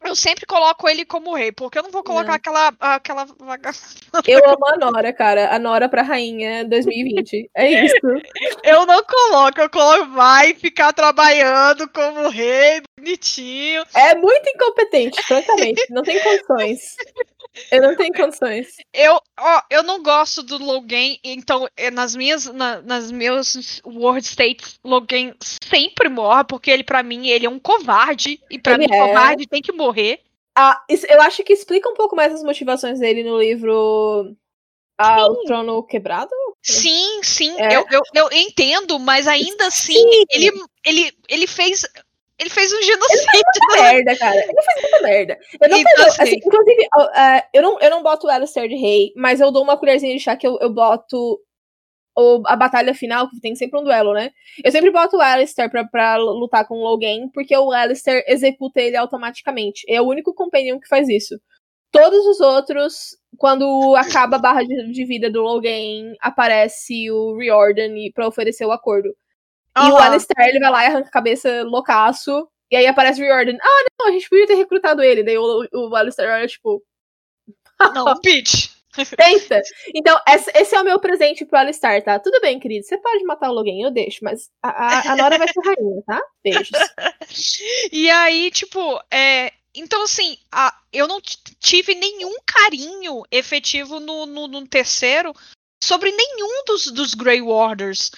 [0.03, 2.35] eu sempre coloco ele como rei, porque eu não vou colocar não.
[2.35, 3.25] aquela aquela
[4.27, 5.55] Eu amo a Nora, cara.
[5.55, 7.49] A Nora pra rainha 2020.
[7.55, 7.95] É isso.
[8.63, 13.83] Eu não coloco, eu coloco vai ficar trabalhando como rei, bonitinho.
[13.93, 15.85] É muito incompetente, francamente.
[15.89, 16.95] Não tem condições.
[17.71, 18.77] Eu não tenho condições.
[18.93, 24.25] Eu, ó, eu não gosto do Logan, então é, nas minhas, na, nas meus World
[24.25, 28.85] States, Logan sempre morre, porque ele, para mim, ele é um covarde, e para mim,
[28.85, 28.97] é.
[28.97, 30.21] covarde tem que morrer.
[30.55, 34.35] Ah, eu acho que explica um pouco mais as motivações dele no livro
[34.97, 36.31] ah, O Trono Quebrado?
[36.61, 37.75] Sim, sim, é.
[37.75, 40.51] eu, eu, eu, entendo, mas ainda assim, ele,
[40.85, 41.85] ele, ele fez
[42.43, 43.29] ele fez um genocídio.
[43.33, 44.35] Ele fez muita merda, cara.
[44.35, 45.39] Ele fez muita merda.
[45.61, 48.75] Eu não então, assim, assim, inclusive, uh, eu, não, eu não boto o Alistair de
[48.75, 51.39] rei, mas eu dou uma colherzinha de chá que eu, eu boto
[52.45, 54.29] a batalha final, que tem sempre um duelo, né?
[54.63, 58.79] Eu sempre boto o Alistair pra, pra lutar com o Logan, porque o Alistair executa
[58.79, 59.83] ele automaticamente.
[59.87, 61.39] É o único companion que faz isso.
[61.91, 67.93] Todos os outros, quando acaba a barra de, de vida do Logan, aparece o Riordan
[68.13, 69.09] pra oferecer o acordo.
[69.77, 69.87] Uhum.
[69.87, 72.47] E o Alistair, ele vai lá e arranca a cabeça loucaço.
[72.71, 73.57] E aí aparece o Riordan.
[73.61, 75.23] Ah, não, a gente podia ter recrutado ele.
[75.23, 76.83] Daí o, o Alistair olha, tipo.
[77.93, 78.71] Não, Peach.
[79.17, 79.61] Tenta.
[79.93, 80.19] Então,
[80.53, 82.19] esse é o meu presente pro Alistar, tá?
[82.19, 82.85] Tudo bem, querido.
[82.85, 86.03] Você pode matar o Logan, eu deixo, mas a, a, a Nora vai ser rainha,
[86.05, 86.21] tá?
[86.43, 86.69] Beijos.
[87.91, 88.79] e aí, tipo,
[89.11, 89.51] é.
[89.75, 91.19] Então, assim, a, eu não
[91.59, 95.33] tive nenhum carinho efetivo no, no, no terceiro
[95.83, 98.11] sobre nenhum dos, dos Grey Warders.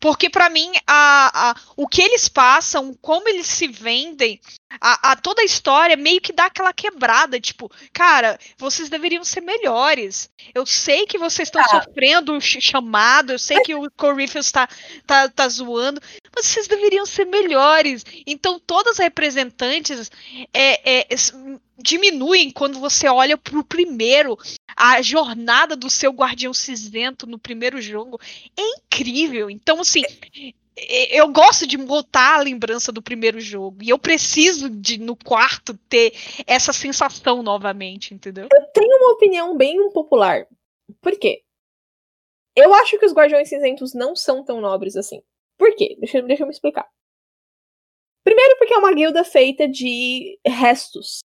[0.00, 4.40] Porque para mim, a, a, o que eles passam, como eles se vendem,
[4.80, 9.42] a, a, toda a história meio que dá aquela quebrada, tipo, cara, vocês deveriam ser
[9.42, 10.30] melhores.
[10.54, 11.68] Eu sei que vocês estão ah.
[11.68, 14.66] sofrendo chamado, eu sei que o Corinthians está
[15.06, 16.00] tá, tá zoando,
[16.34, 18.04] mas vocês deveriam ser melhores.
[18.26, 20.10] Então, todas as representantes
[20.54, 21.06] é, é,
[21.82, 24.38] diminuem quando você olha pro primeiro.
[24.76, 28.18] A jornada do seu guardião cinzento no primeiro jogo
[28.56, 29.50] é incrível.
[29.50, 30.02] Então, assim,
[30.76, 33.82] eu gosto de botar a lembrança do primeiro jogo.
[33.82, 36.12] E eu preciso de, no quarto, ter
[36.46, 38.48] essa sensação novamente, entendeu?
[38.52, 40.46] Eu tenho uma opinião bem popular.
[41.00, 41.42] Por quê?
[42.56, 45.22] Eu acho que os Guardiões Cinzentos não são tão nobres assim.
[45.58, 45.96] Por quê?
[45.98, 46.88] Deixa, deixa eu me explicar.
[48.24, 51.20] Primeiro, porque é uma guilda feita de restos.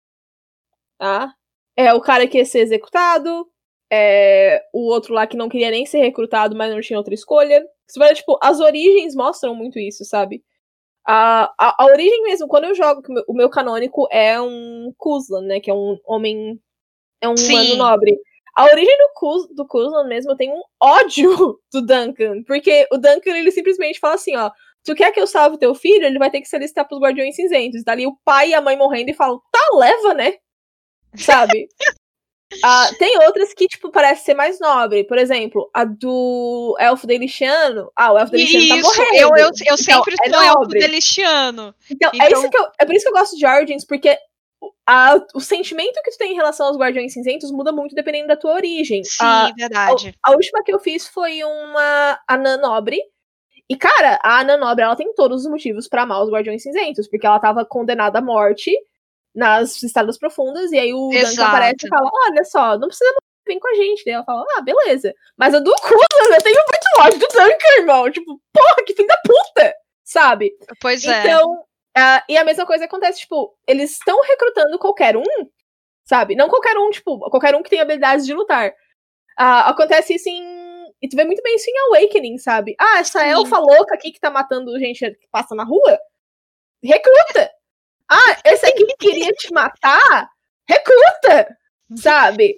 [1.01, 1.33] Tá?
[1.75, 3.49] É o cara que ia ser executado,
[3.91, 7.65] é o outro lá que não queria nem ser recrutado, mas não tinha outra escolha.
[7.89, 10.45] Você vai, tipo, as origens mostram muito isso, sabe?
[11.07, 15.59] A, a, a origem mesmo, quando eu jogo, o meu canônico é um Kuzlan, né?
[15.59, 16.61] Que é um homem.
[17.23, 17.55] É um Sim.
[17.55, 18.15] humano nobre.
[18.55, 22.43] A origem do, Kuz, do Kuzlan mesmo tem um ódio do Duncan.
[22.47, 24.51] Porque o Duncan, ele simplesmente fala assim, ó.
[24.85, 26.05] Tu quer que eu salve teu filho?
[26.05, 27.83] Ele vai ter que se alistar pros Guardiões Cinzentos.
[27.85, 30.35] Dali o pai e a mãe morrendo e falam, tá, leva, né?
[31.15, 31.69] Sabe?
[32.53, 35.05] Uh, tem outras que, tipo, parece ser mais nobre.
[35.05, 37.93] Por exemplo, a do Elfo Deliciano.
[37.95, 39.15] Ah, o Elfo Deliciano tá morrendo.
[39.15, 41.75] Eu, eu, eu então, sempre é sou Elfo Deliciano.
[41.89, 44.19] Então, então, É, isso que eu, é por isso que eu gosto de Origins, porque
[44.85, 48.37] a, o sentimento que tu tem em relação aos Guardiões Cinzentos muda muito dependendo da
[48.37, 49.05] tua origem.
[49.05, 50.15] Sim, a, verdade.
[50.21, 53.01] A, a, última que eu fiz foi uma Anã Nobre.
[53.69, 57.09] E, cara, a Anã Nobre, ela tem todos os motivos para amar os Guardiões Cinzentos,
[57.09, 58.73] porque ela tava condenada à morte
[59.35, 61.37] nas estradas profundas, e aí o Exato.
[61.37, 63.11] Duncan aparece e fala: Olha só, não precisa
[63.47, 64.05] vir com a gente.
[64.05, 65.15] Daí ela fala: Ah, beleza.
[65.37, 68.11] Mas a do Kuzan, eu tenho muito ódio do Duncan, irmão.
[68.11, 70.53] Tipo, porra, que fim da puta, sabe?
[70.81, 71.21] Pois é.
[71.21, 75.25] Então, uh, e a mesma coisa acontece, tipo, eles estão recrutando qualquer um,
[76.05, 76.35] sabe?
[76.35, 78.71] Não qualquer um, tipo, qualquer um que tem habilidades de lutar.
[79.39, 80.61] Uh, acontece isso em.
[81.03, 82.75] E tu vê muito bem isso em Awakening, sabe?
[82.79, 85.99] Ah, essa elfa louca aqui que tá matando gente que passa na rua.
[86.83, 87.51] Recruta!
[88.11, 90.29] Ah, esse aqui queria te matar?
[90.69, 91.57] Recruta!
[91.95, 92.57] Sabe?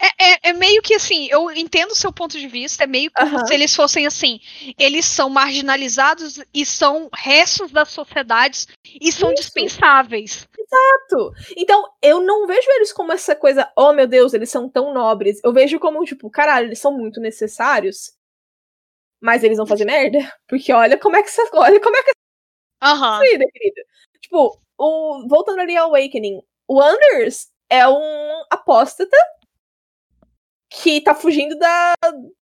[0.00, 3.10] É, é, é, meio que assim, eu entendo o seu ponto de vista, é meio
[3.12, 3.46] como uhum.
[3.46, 4.38] se eles fossem assim,
[4.78, 8.68] eles são marginalizados e são restos das sociedades
[9.00, 9.42] e são Isso.
[9.42, 10.46] dispensáveis.
[10.56, 11.32] Exato.
[11.56, 15.40] Então, eu não vejo eles como essa coisa, oh meu Deus, eles são tão nobres.
[15.42, 18.12] Eu vejo como, tipo, caralho, eles são muito necessários,
[19.20, 20.18] mas eles vão fazer merda.
[20.46, 21.42] Porque olha como é que você.
[21.52, 22.12] Olha como é que.
[22.82, 23.18] Aham.
[23.18, 23.38] Uhum.
[23.50, 23.82] querida.
[24.20, 29.16] Tipo, o, voltando ali ao Awakening, o Anders é um apóstata
[30.70, 31.94] que tá fugindo da.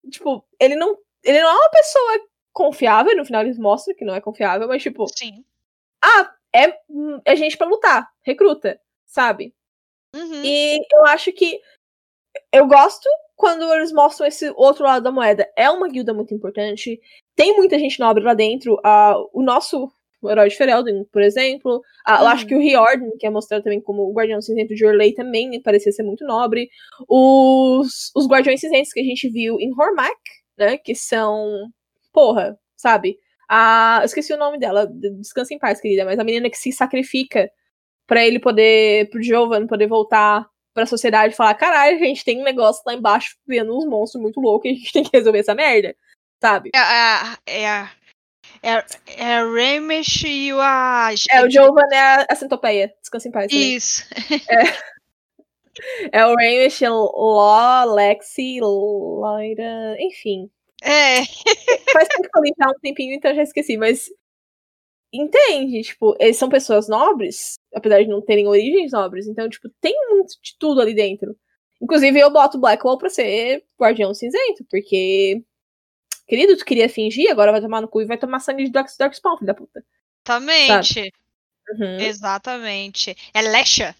[0.10, 0.98] Tipo, ele não.
[1.24, 2.20] Ele não é uma pessoa
[2.52, 5.06] confiável, no final eles mostram que não é confiável, mas tipo.
[5.16, 5.46] Sim.
[6.04, 6.80] Ah, é,
[7.26, 9.54] é gente para lutar, recruta, sabe?
[10.16, 10.44] Uhum.
[10.44, 11.62] E eu acho que.
[12.52, 15.52] Eu gosto quando eles mostram esse outro lado da moeda.
[15.56, 17.00] É uma guilda muito importante.
[17.36, 18.76] Tem muita gente nobre lá dentro.
[18.76, 21.82] Uh, o nosso o herói de Ferelden, por exemplo.
[22.06, 22.22] Ah, uhum.
[22.22, 25.14] Eu acho que o Riordan, que é mostrado também como o Guardião Cinzento de Orley,
[25.14, 26.70] também parecia ser muito nobre.
[27.08, 30.20] Os, os Guardiões Cinzentos que a gente viu em Hormak,
[30.58, 30.78] né?
[30.78, 31.68] Que são.
[32.14, 33.18] Porra, sabe?
[33.50, 34.88] A, eu esqueci o nome dela,
[35.20, 37.50] descansa em paz, querida, mas a menina que se sacrifica
[38.08, 42.40] para ele poder, pro Jovan poder voltar pra sociedade e falar: caralho, a gente tem
[42.40, 45.40] um negócio lá embaixo vendo uns monstros muito loucos e a gente tem que resolver
[45.40, 45.96] essa merda,
[46.42, 46.72] sabe?
[46.74, 47.92] É, a, é a,
[48.64, 48.86] é,
[49.18, 51.10] é a Remish e o a.
[51.32, 52.94] É, o Jovan é a, a centopeia.
[53.02, 53.52] Descansa em paz.
[53.52, 53.76] Também.
[53.76, 54.04] Isso.
[56.12, 60.50] É, é o Remish, Ló, Lexi, Lyra, enfim.
[60.84, 61.24] É.
[61.94, 64.10] Faz tempo que eu li já um tempinho, então já esqueci, mas.
[65.14, 65.82] Entende?
[65.82, 70.34] Tipo, eles são pessoas nobres, apesar de não terem origens nobres, então, tipo, tem muito
[70.42, 71.36] de tudo ali dentro.
[71.82, 75.44] Inclusive, eu boto Blackwall pra ser Guardião Cinzento, porque
[76.32, 78.88] Querido, tu queria fingir, agora vai tomar no cu e vai tomar sangue de Dark,
[78.98, 79.84] Darkspawn, filho da puta.
[80.26, 81.14] Exatamente.
[81.72, 82.00] Uhum.
[82.00, 83.18] Exatamente.
[83.34, 83.94] É Lesha.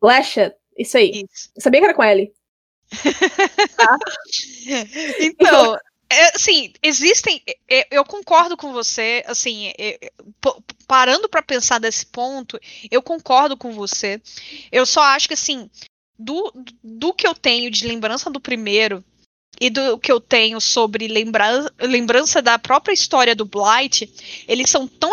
[0.00, 1.24] Lesha, isso aí.
[1.28, 1.50] Isso.
[1.58, 2.32] Sabia que era com L.
[3.76, 3.98] tá?
[5.18, 5.76] Então,
[6.08, 7.42] é, assim, existem.
[7.68, 10.12] É, eu concordo com você, assim, é,
[10.86, 12.56] parando para pensar desse ponto,
[12.88, 14.22] eu concordo com você.
[14.70, 15.68] Eu só acho que, assim,
[16.16, 16.52] do,
[16.84, 19.04] do que eu tenho de lembrança do primeiro,
[19.60, 24.10] e do que eu tenho sobre lembra lembrança da própria história do Blight,
[24.48, 25.10] eles são tão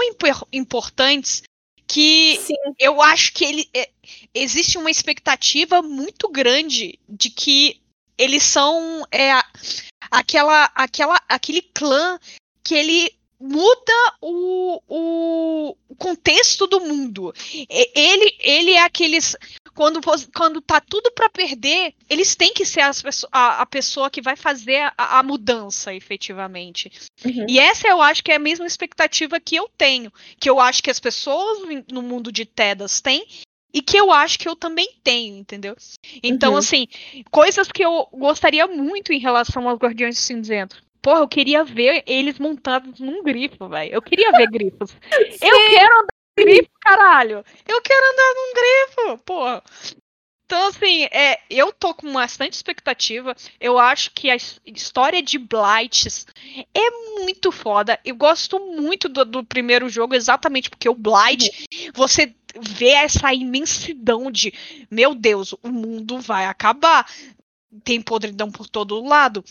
[0.52, 1.44] importantes
[1.88, 2.56] que Sim.
[2.80, 3.90] eu acho que ele é,
[4.34, 7.82] existe uma expectativa muito grande de que
[8.18, 9.32] eles são é,
[10.10, 12.20] aquela, aquela, aquele clã
[12.64, 17.34] que ele muda o, o contexto do mundo.
[17.68, 19.36] Ele, ele é aqueles
[19.74, 20.02] quando,
[20.36, 24.36] quando tá tudo para perder, eles têm que ser as, a, a, pessoa que vai
[24.36, 26.92] fazer a, a mudança, efetivamente.
[27.26, 27.46] Uhum.
[27.48, 30.12] E essa eu acho que é a mesma expectativa que eu tenho.
[30.40, 31.60] Que eu acho que as pessoas
[31.92, 33.26] no mundo de Tedas têm.
[33.74, 35.78] E que eu acho que eu também tenho, entendeu?
[36.22, 36.58] Então, uhum.
[36.58, 36.88] assim,
[37.30, 40.84] coisas que eu gostaria muito em relação aos Guardiões Cinzentos.
[41.02, 43.94] Porra, eu queria ver eles montados num grifo, velho.
[43.94, 44.92] Eu queria ver grifos.
[45.42, 46.06] eu quero
[46.38, 47.44] grifo, caralho.
[47.68, 49.64] Eu quero andar num grifo, porra.
[50.52, 53.34] Então, assim, é, eu tô com bastante expectativa.
[53.58, 56.28] Eu acho que a história de Blights
[56.74, 56.90] é
[57.22, 57.98] muito foda.
[58.04, 61.92] Eu gosto muito do, do primeiro jogo, exatamente porque o Blight, uhum.
[61.94, 64.54] você vê essa imensidão de,
[64.92, 67.10] meu Deus, o mundo vai acabar.
[67.86, 69.46] Tem podridão por todo lado.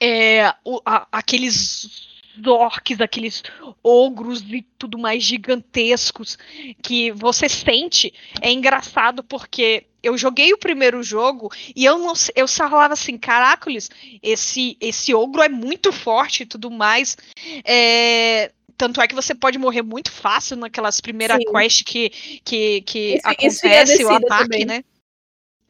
[0.00, 2.13] É, o, a, aqueles
[2.46, 3.42] orcs, aqueles
[3.82, 6.38] ogros e tudo mais gigantescos
[6.82, 8.12] que você sente.
[8.40, 13.90] É engraçado porque eu joguei o primeiro jogo e eu não eu falava assim, caracoles,
[14.22, 17.16] esse esse ogro é muito forte e tudo mais.
[17.64, 22.10] É, tanto é que você pode morrer muito fácil naquelas primeiras quests que,
[22.44, 24.64] que, que isso, acontece isso o ataque, também.
[24.64, 24.84] né?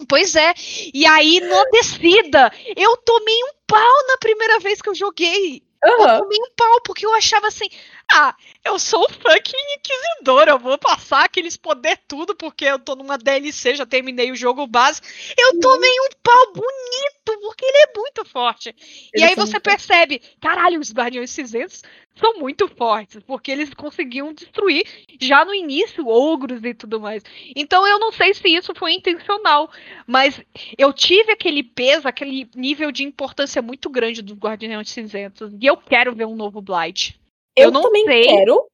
[0.09, 0.53] Pois é.
[0.93, 5.63] E aí, na descida, eu tomei um pau na primeira vez que eu joguei.
[5.85, 6.09] Uhum.
[6.09, 7.67] Eu tomei um pau, porque eu achava assim,
[8.13, 12.95] ah, eu sou o fucking inquisidor, eu vou passar aqueles poder tudo, porque eu tô
[12.95, 15.01] numa DLC, já terminei o jogo base.
[15.39, 18.69] Eu tomei um pau bonito, porque ele é muito forte.
[18.69, 21.83] Eles e aí você percebe, caralho, os Guardiões Cinzentos
[22.17, 24.85] são muito fortes, porque eles conseguiam destruir
[25.21, 27.23] já no início ogros e tudo mais.
[27.57, 29.71] Então eu não sei se isso foi intencional,
[30.07, 30.41] mas
[30.79, 35.77] eu tive aquele peso, aquele nível de importância muito grande dos Guardiões Cinzentos, e eu
[35.77, 37.19] quero ver um novo Blight.
[37.57, 38.25] Eu, eu não também sei.
[38.25, 38.67] quero.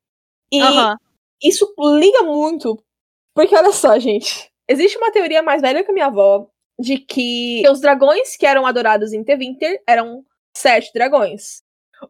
[0.53, 0.97] E uhum.
[1.43, 2.83] isso liga muito.
[3.35, 4.51] Porque olha só, gente.
[4.69, 6.47] Existe uma teoria mais velha que a minha avó
[6.79, 10.25] de que os dragões que eram adorados em Tevinter eram
[10.57, 11.63] sete dragões.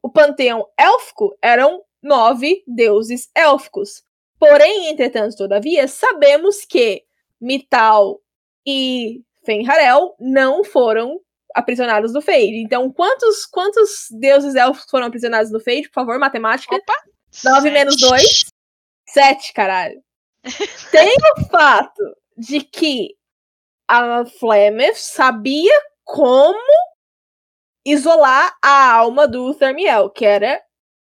[0.03, 4.03] O panteão élfico eram nove deuses élficos.
[4.39, 7.05] Porém, entretanto, todavia, sabemos que
[7.41, 8.21] Mital
[8.67, 11.21] e Fenharel não foram
[11.55, 12.63] aprisionados no Fade.
[12.63, 15.89] Então, quantos, quantos deuses elfos foram aprisionados no Fade?
[15.89, 16.75] Por favor, matemática.
[16.75, 16.95] Opa!
[17.45, 18.47] 9 menos 2.
[19.09, 20.01] 7, caralho.
[20.91, 22.03] Tem o fato
[22.37, 23.15] de que
[23.89, 25.73] a Flemeth sabia
[26.05, 26.59] como
[27.85, 30.61] isolar a alma do Thermiel, que era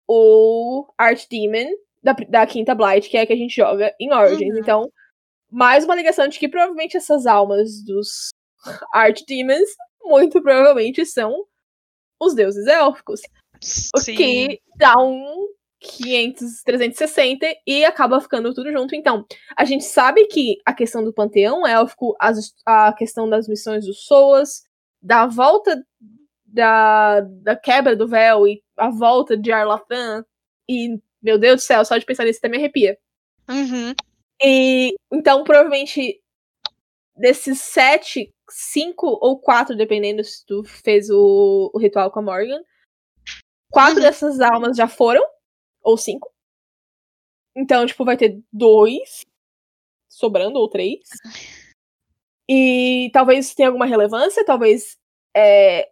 [0.07, 1.69] o Archdemon
[2.01, 4.53] da, da Quinta Blight, que é a que a gente joga em Origins.
[4.53, 4.59] Uhum.
[4.59, 4.91] Então,
[5.49, 8.29] mais uma ligação de que provavelmente essas almas dos
[8.93, 9.69] Archdemons
[10.07, 11.45] muito provavelmente são
[12.19, 13.21] os deuses élficos.
[13.95, 15.47] O que dá um
[15.79, 18.95] 500, 360 e acaba ficando tudo junto.
[18.95, 23.85] Então, a gente sabe que a questão do panteão élfico, as, a questão das missões
[23.85, 24.63] dos Soas,
[25.01, 25.83] da volta
[26.45, 30.25] da, da quebra do véu e a volta de Arlathan,
[30.67, 32.97] e, meu Deus do céu, só de pensar nisso até me arrepia.
[33.49, 33.93] Uhum.
[34.43, 36.19] E, então, provavelmente,
[37.17, 42.61] desses sete cinco ou quatro, dependendo se tu fez o, o ritual com a Morgan.
[43.69, 44.01] Quatro uhum.
[44.01, 45.23] dessas almas já foram,
[45.81, 46.31] ou cinco.
[47.55, 49.25] Então, tipo, vai ter dois
[50.07, 51.01] sobrando, ou três.
[52.49, 54.97] E talvez tenha alguma relevância, talvez
[55.35, 55.89] é,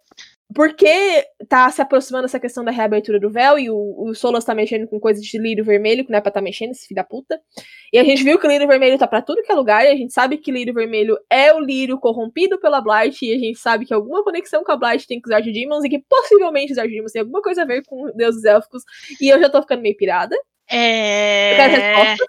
[0.55, 4.55] porque tá se aproximando essa questão da reabertura do véu e o, o Solas tá
[4.55, 7.03] mexendo com coisas de lírio vermelho, que não é pra tá mexendo, esse filho da
[7.03, 7.41] puta.
[7.91, 9.89] E a gente viu que o lírio vermelho tá pra tudo que é lugar, e
[9.89, 13.59] a gente sabe que lírio vermelho é o lírio corrompido pela Blight, e a gente
[13.59, 16.77] sabe que alguma conexão com a Blight tem com os Archdemons, e que possivelmente os
[16.77, 18.83] Archdemons têm alguma coisa a ver com deuses élficos,
[19.19, 20.37] e eu já tô ficando meio pirada.
[20.71, 21.51] É.
[21.51, 22.25] Eu quero resposta.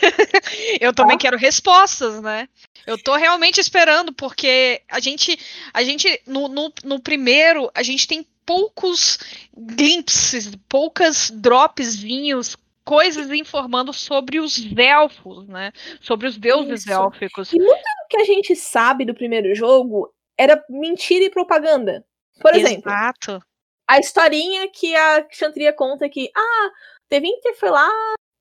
[0.80, 1.18] eu também ah.
[1.18, 2.48] quero respostas, né?
[2.86, 5.38] Eu tô realmente esperando, porque a gente,
[5.74, 9.18] a gente no, no, no primeiro, a gente tem poucos
[9.54, 15.72] glimpses, poucas dropszinhos, coisas informando sobre os elfos, né?
[16.00, 16.92] Sobre os deuses Isso.
[16.92, 17.52] élficos.
[17.52, 22.02] E muito do que a gente sabe do primeiro jogo era mentira e propaganda.
[22.40, 23.40] Por exemplo, Exato.
[23.86, 26.70] a historinha que a Chantria conta que, ah,
[27.10, 27.90] Devinter foi lá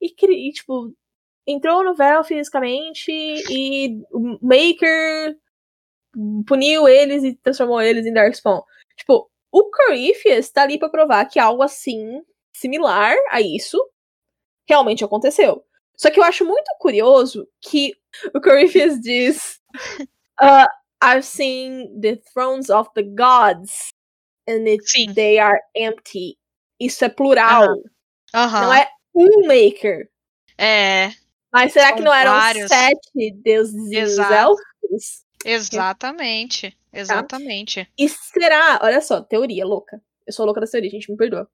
[0.02, 0.94] e, e tipo,
[1.48, 5.38] entrou no véu fisicamente e o Maker
[6.46, 8.62] puniu eles e transformou eles em Darkspawn.
[8.98, 12.22] Tipo, o Corypheus tá ali pra provar que algo assim,
[12.54, 13.80] similar a isso,
[14.68, 15.64] realmente aconteceu.
[15.96, 17.94] Só que eu acho muito curioso que
[18.34, 19.60] o Corypheus diz
[20.42, 20.68] uh,
[21.02, 23.94] I've seen the thrones of the gods
[24.48, 26.38] and it, they are empty.
[26.80, 27.78] Isso é plural.
[28.34, 28.62] Uh -huh.
[28.62, 30.10] Não é um maker.
[30.58, 31.12] É.
[31.52, 32.68] Mas será que não eram vários.
[32.68, 35.24] sete deuses elfos?
[35.46, 36.78] Exatamente.
[36.92, 37.86] Exatamente.
[37.86, 37.92] Tá?
[37.98, 40.02] E será, olha só, teoria louca.
[40.26, 41.50] Eu sou louca da teoria, gente, me perdoa.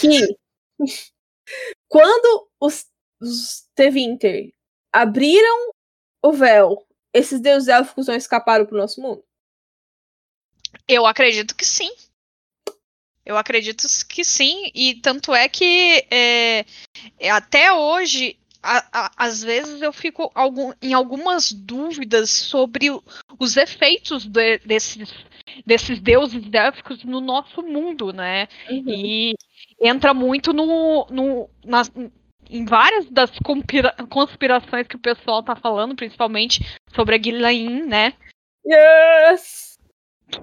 [0.00, 0.36] Que
[1.88, 2.86] quando os,
[3.20, 4.52] os Tevinter
[4.92, 5.70] abriram
[6.22, 9.24] o véu, esses deuses élficos não escaparam pro nosso mundo?
[10.88, 11.90] Eu acredito que sim.
[13.24, 16.66] Eu acredito que sim, e tanto é que é,
[17.30, 23.02] até hoje a, a, às vezes eu fico algum, em algumas dúvidas sobre o,
[23.38, 25.12] os efeitos de, desses,
[25.66, 28.48] desses deuses élficos no nosso mundo, né?
[28.70, 28.84] Uhum.
[28.88, 29.34] E
[29.80, 31.92] entra muito no, no, nas,
[32.48, 33.30] em várias das
[34.08, 36.60] conspirações que o pessoal tá falando, principalmente
[36.94, 38.14] sobre a Guilain, né?
[38.66, 39.78] Yes!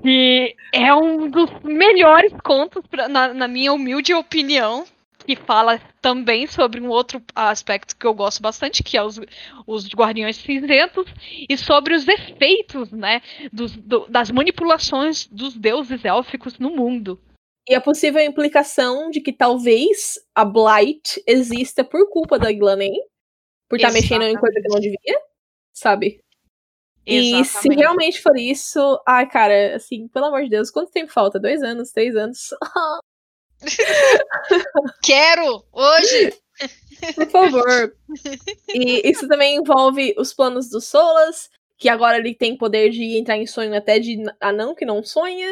[0.04, 4.86] Que é um dos melhores contos, pra, na, na minha humilde opinião,
[5.24, 9.20] que fala também sobre um outro aspecto que eu gosto bastante, que é os,
[9.66, 11.06] os Guardiões Cinzentos,
[11.50, 17.20] e sobre os efeitos, né, dos, do, das manipulações dos deuses élficos no mundo.
[17.70, 23.00] E a possível implicação de que talvez a Blight exista por culpa da Glanen,
[23.70, 25.22] por estar tá mexendo em coisa que não devia,
[25.72, 26.22] sabe?
[27.06, 27.42] Exatamente.
[27.42, 31.40] E se realmente for isso, ai, cara, assim, pelo amor de Deus, quanto tempo falta?
[31.40, 32.50] Dois anos, três anos?
[35.04, 35.66] Quero!
[35.72, 36.34] Hoje!
[37.16, 37.96] Por favor.
[38.74, 43.38] E isso também envolve os planos do Solas, que agora ele tem poder de entrar
[43.38, 45.52] em sonho até de anão que não sonha.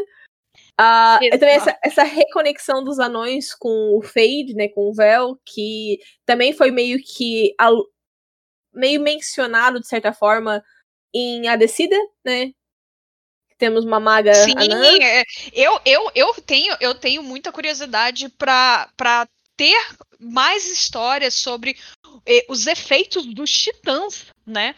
[0.80, 6.00] Uh, também essa, essa, reconexão dos anões com o Fade, né, com o Vel, que
[6.26, 7.54] também foi meio que
[8.74, 10.64] meio mencionado de certa forma
[11.14, 12.52] em A Descida, né?
[13.60, 14.98] Temos uma maga Sim, anã.
[15.02, 19.78] É, eu, eu, eu, tenho, eu tenho muita curiosidade para ter
[20.18, 21.78] mais histórias sobre
[22.26, 24.74] eh, os efeitos dos titãs, né?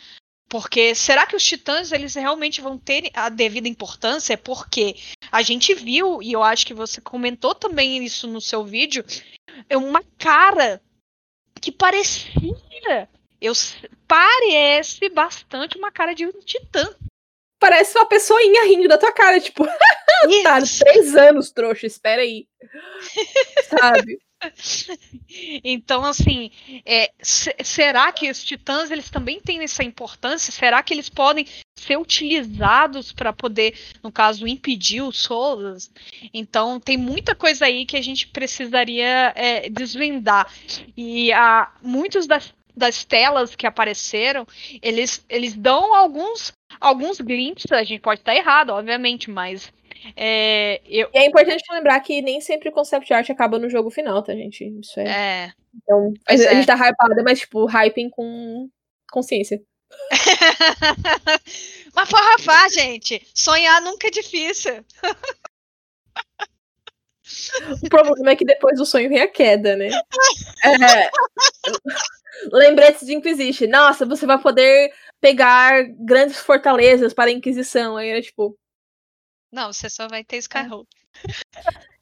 [0.49, 4.37] Porque será que os titãs eles realmente vão ter a devida importância?
[4.37, 4.95] Porque
[5.31, 9.05] a gente viu, e eu acho que você comentou também isso no seu vídeo,
[9.69, 10.81] é uma cara
[11.61, 13.07] que parecia.
[13.39, 13.53] Eu,
[14.07, 16.93] parece bastante uma cara de um titã
[17.61, 19.63] parece uma pessoinha rindo da tua cara, tipo,
[20.43, 22.47] tá, três anos, trouxa, espera aí.
[23.69, 24.19] Sabe?
[25.63, 26.49] Então, assim,
[26.83, 30.51] é, será que os titãs eles também têm essa importância?
[30.51, 31.45] Será que eles podem
[31.77, 35.91] ser utilizados para poder, no caso, impedir os solos?
[36.33, 40.51] Então, tem muita coisa aí que a gente precisaria é, desvendar.
[40.97, 44.47] E a, muitos das das telas que apareceram,
[44.81, 49.71] eles, eles dão alguns alguns glimpses, a gente pode estar errado, obviamente, mas
[50.15, 51.09] é, eu...
[51.13, 54.33] E é importante lembrar que nem sempre o concept art acaba no jogo final, tá,
[54.33, 54.63] gente?
[54.79, 55.03] Isso é.
[55.07, 55.53] é.
[55.75, 56.37] Então, a, é.
[56.37, 58.69] gente tá hypada, mas, tipo, hyping com
[59.11, 59.61] consciência.
[61.93, 63.21] mas foi Rafa, gente.
[63.33, 64.83] Sonhar nunca é difícil.
[67.83, 69.89] O problema é que depois do sonho vem a queda, né?
[70.63, 71.09] É...
[72.51, 73.67] Lembretes de Inquisition.
[73.67, 74.91] Nossa, você vai poder
[75.21, 77.95] pegar grandes fortalezas para a Inquisição.
[77.95, 78.57] Aí era tipo.
[79.51, 80.89] Não, você só vai ter Skyhope.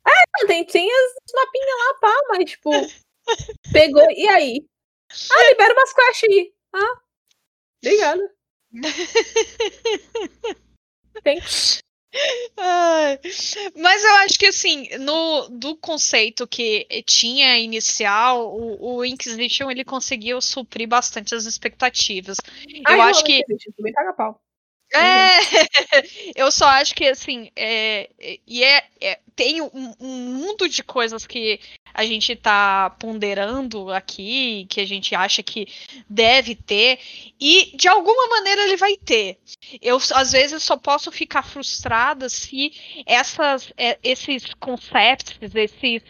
[0.07, 2.71] É, tem, tem as mapinhas lá, pá, mas tipo.
[3.71, 4.09] Pegou.
[4.11, 4.65] E aí?
[5.31, 6.53] Ah, libera umas quests aí.
[6.73, 7.01] Ah,
[7.83, 8.35] obrigada.
[11.23, 11.39] Tem.
[13.75, 19.83] Mas eu acho que assim, no do conceito que tinha inicial, o, o Inquisition ele
[19.83, 22.37] conseguiu suprir bastante as expectativas.
[22.85, 23.43] Ai, eu acho que.
[23.77, 24.41] Também caga pau.
[24.91, 25.37] É,
[26.35, 28.09] eu só acho que assim, é,
[28.47, 31.59] e é, é tem um, um, mundo de coisas que
[31.99, 35.67] a gente está ponderando aqui, que a gente acha que
[36.09, 36.97] deve ter,
[37.37, 39.37] e de alguma maneira ele vai ter.
[39.81, 42.71] Eu às vezes só posso ficar frustrada se
[43.05, 46.01] essas, é, esses conceitos, esses,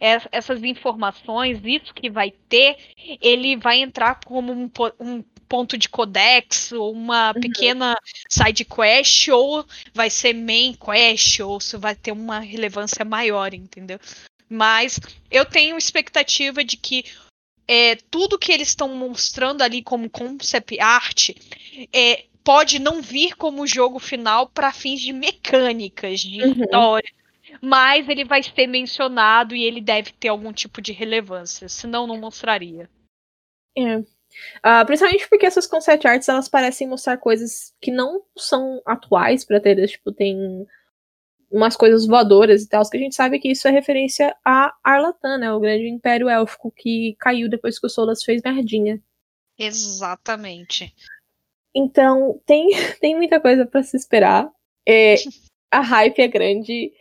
[0.00, 2.76] é, essas informações, isso que vai ter,
[3.20, 4.68] ele vai entrar como um,
[4.98, 7.40] um ponto de codex, ou uma uhum.
[7.40, 7.96] pequena
[8.28, 14.00] side quest, ou vai ser main quest, ou se vai ter uma relevância maior, entendeu?
[14.48, 17.04] Mas eu tenho expectativa de que
[17.66, 21.30] é, tudo que eles estão mostrando ali como concept art
[21.92, 26.52] é, pode não vir como jogo final para fins de mecânicas, de uhum.
[26.52, 27.12] história.
[27.60, 32.18] Mas ele vai ser mencionado e ele deve ter algum tipo de relevância, senão não
[32.18, 32.88] mostraria.
[33.76, 33.98] É.
[33.98, 39.60] Uh, principalmente porque essas concept arts elas parecem mostrar coisas que não são atuais para
[39.60, 40.66] ter, tipo, tem
[41.50, 45.38] umas coisas voadoras e tal, que a gente sabe que isso é referência a Arlatan,
[45.38, 49.00] né, o grande império élfico que caiu depois que o Solas fez merdinha.
[49.58, 50.94] Exatamente.
[51.74, 52.68] Então, tem,
[53.00, 54.50] tem muita coisa para se esperar.
[54.86, 55.14] É,
[55.70, 56.92] a hype é grande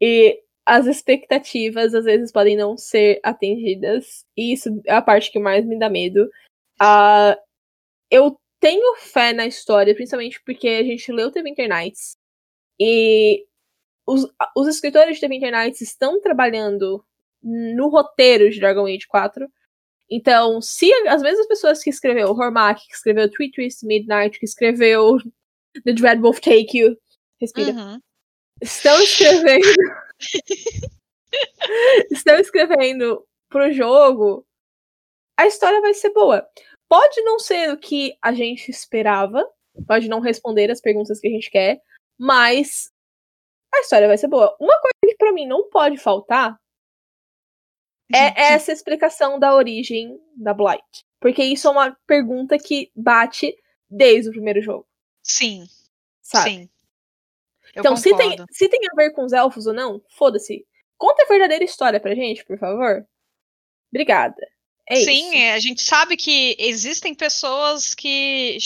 [0.00, 4.24] e as expectativas às vezes podem não ser atendidas.
[4.36, 6.24] E isso é a parte que mais me dá medo.
[6.80, 7.36] Uh,
[8.10, 12.16] eu tenho fé na história, principalmente porque a gente leu The Winter Nights.
[12.80, 13.44] E
[14.06, 14.26] os,
[14.56, 17.04] os escritores de The Winter Nights estão trabalhando
[17.42, 19.48] no roteiro de Dragon Age 4.
[20.10, 25.16] Então, se as mesmas pessoas que escreveu Hormak, que escreveu Tweet Twist Midnight, que escreveu
[25.84, 26.96] The Dread Wolf Take You,
[27.40, 27.98] respira, uhum.
[28.60, 29.64] estão escrevendo.
[32.10, 34.46] estão escrevendo pro jogo,
[35.38, 36.46] a história vai ser boa.
[36.88, 39.44] Pode não ser o que a gente esperava,
[39.86, 41.80] pode não responder as perguntas que a gente quer,
[42.18, 42.91] mas
[43.74, 44.56] a história vai ser boa.
[44.60, 46.60] Uma coisa que para mim não pode faltar
[48.12, 51.04] é essa explicação da origem da Blight.
[51.18, 53.56] Porque isso é uma pergunta que bate
[53.88, 54.86] desde o primeiro jogo.
[55.22, 55.64] Sim.
[56.20, 56.50] Sabe?
[56.50, 56.70] Sim.
[57.74, 60.66] Eu então, se tem, se tem a ver com os elfos ou não, foda-se.
[60.98, 63.06] Conta a verdadeira história pra gente, por favor.
[63.90, 64.36] Obrigada.
[64.92, 65.38] É Sim, isso.
[65.38, 68.58] É, a gente sabe que existem pessoas que.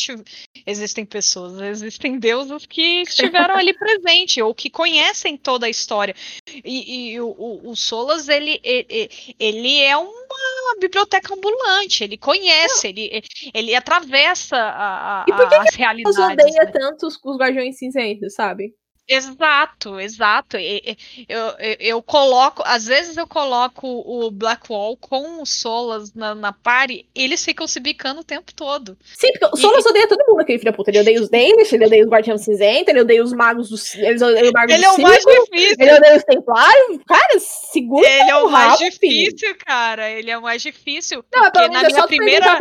[0.66, 6.16] Existem pessoas, existem deuses que estiveram ali presente, ou que conhecem toda a história.
[6.64, 9.08] E, e o, o, o, Solas, ele, ele,
[9.38, 13.22] ele é uma biblioteca ambulante, ele conhece, ele,
[13.54, 16.16] ele atravessa a, a, e por que as que realidades.
[16.16, 16.72] Você odeia né?
[16.72, 18.74] tanto os, os Guardiões Cinzentos, sabe?
[19.08, 20.56] Exato, exato.
[20.56, 20.96] Eu,
[21.28, 27.08] eu, eu, coloco, às vezes eu coloco o Blackwall com o Solas na, na party,
[27.14, 28.98] eles ficam se bicando o tempo todo.
[29.16, 29.88] Sim, porque o Solas e...
[29.90, 30.90] odeia todo mundo, aquele filho da puta.
[30.90, 33.94] Ele odeia os Danish, ele odeia os Guardiões Cinzenta, ele odeia os magos dos.
[33.94, 35.76] Ele odeia o mago ele é o mais difícil.
[35.78, 37.00] Ele odeia os Templários.
[37.06, 39.58] Cara, segura Ele é o mais rabo, difícil, filho.
[39.64, 40.10] cara.
[40.10, 41.24] Ele é o mais difícil.
[41.32, 42.58] Não, porque na minha primeira.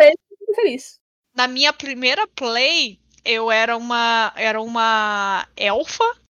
[0.56, 1.00] Feliz.
[1.36, 4.32] Na minha primeira play, eu era uma.
[4.36, 6.25] Era uma elfa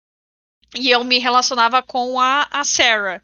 [0.76, 3.22] e eu me relacionava com a, a Sarah.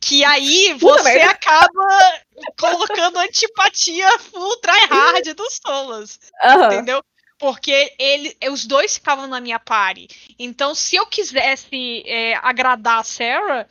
[0.00, 2.22] Que aí você acaba
[2.58, 6.18] colocando antipatia full tryhard dos Solas.
[6.42, 6.64] Uhum.
[6.64, 7.04] Entendeu?
[7.38, 10.08] Porque ele, os dois ficavam na minha party.
[10.38, 13.68] Então, se eu quisesse é, agradar a Sarah,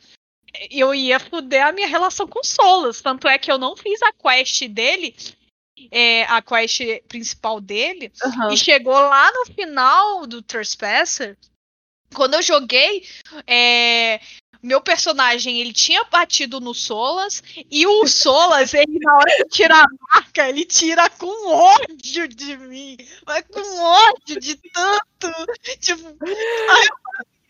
[0.70, 3.00] eu ia fuder a minha relação com Solas.
[3.00, 5.16] Tanto é que eu não fiz a quest dele,
[5.90, 8.12] é, a quest principal dele.
[8.24, 8.52] Uhum.
[8.52, 11.36] E chegou lá no final do Trespasser,
[12.14, 13.06] quando eu joguei,
[13.46, 14.20] é,
[14.62, 19.82] meu personagem ele tinha batido no Solas e o Solas, ele na hora de tirar
[19.82, 22.96] a marca, ele tira com ódio de mim,
[23.26, 25.32] mas com ódio de tanto,
[25.80, 26.16] tipo,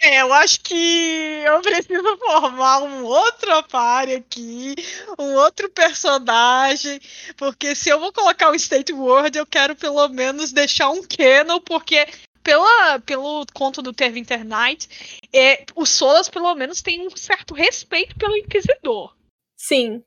[0.02, 4.74] é, eu acho que eu preciso formar um outro par aqui,
[5.18, 7.00] um outro personagem,
[7.36, 11.60] porque se eu vou colocar o State World, eu quero pelo menos deixar um canon,
[11.60, 12.06] porque
[12.42, 18.16] pela, pelo conto do Terwinter Knight, é, o Solas, pelo menos, tem um certo respeito
[18.16, 19.14] pelo Inquisidor.
[19.56, 20.02] Sim.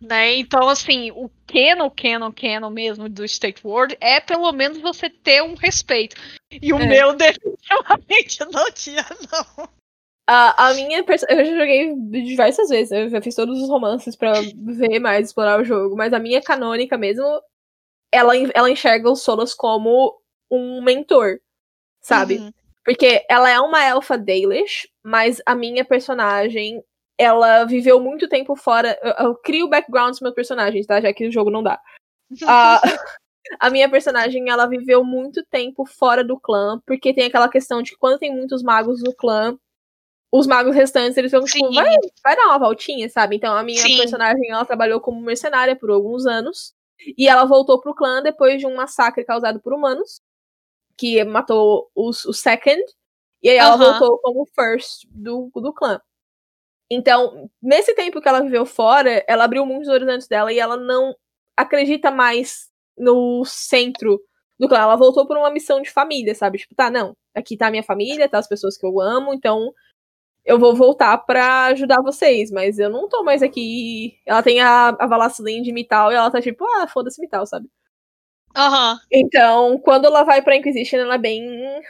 [0.00, 0.36] Né?
[0.36, 5.42] Então, assim, o canon, canon, canon mesmo do State World é pelo menos você ter
[5.42, 6.16] um respeito.
[6.50, 6.86] E o é.
[6.86, 9.68] meu definitivamente não tinha, não.
[10.28, 11.94] A, a minha eu já joguei
[12.24, 16.12] diversas vezes, eu já fiz todos os romances para ver mais, explorar o jogo, mas
[16.12, 17.24] a minha canônica mesmo,
[18.12, 21.38] ela, ela enxerga os Solas como um mentor,
[22.00, 22.38] sabe?
[22.38, 22.52] Uhum.
[22.84, 26.82] Porque ela é uma elfa Dalish, mas a minha personagem,
[27.18, 28.96] ela viveu muito tempo fora.
[29.02, 31.00] Eu, eu crio backgrounds dos meus personagens, tá?
[31.00, 31.80] Já que o jogo não dá.
[32.30, 32.36] uh,
[33.58, 37.90] a minha personagem, ela viveu muito tempo fora do clã, porque tem aquela questão de
[37.90, 39.58] que quando tem muitos magos no clã,
[40.30, 41.92] os magos restantes, eles vão tipo, vai,
[42.22, 43.34] vai dar uma voltinha, sabe?
[43.34, 43.96] Então a minha Sim.
[43.96, 46.72] personagem, ela trabalhou como mercenária por alguns anos.
[47.18, 50.20] E ela voltou pro clã depois de um massacre causado por humanos
[50.96, 52.82] que matou os, o Second,
[53.42, 53.78] e aí ela uhum.
[53.78, 56.00] voltou como First do, do clã.
[56.90, 61.14] Então, nesse tempo que ela viveu fora, ela abriu muitos horizontes dela e ela não
[61.56, 64.20] acredita mais no centro
[64.58, 64.78] do clã.
[64.78, 66.58] Ela voltou por uma missão de família, sabe?
[66.58, 69.72] Tipo, tá, não, aqui tá a minha família, tá as pessoas que eu amo, então
[70.44, 74.18] eu vou voltar para ajudar vocês, mas eu não tô mais aqui.
[74.24, 77.68] Ela tem a, a Valacilin de Mital e ela tá tipo, ah, foda-se Mital, sabe?
[78.56, 78.98] Uhum.
[79.12, 81.82] Então, quando ela vai pra Inquisition, ela é bem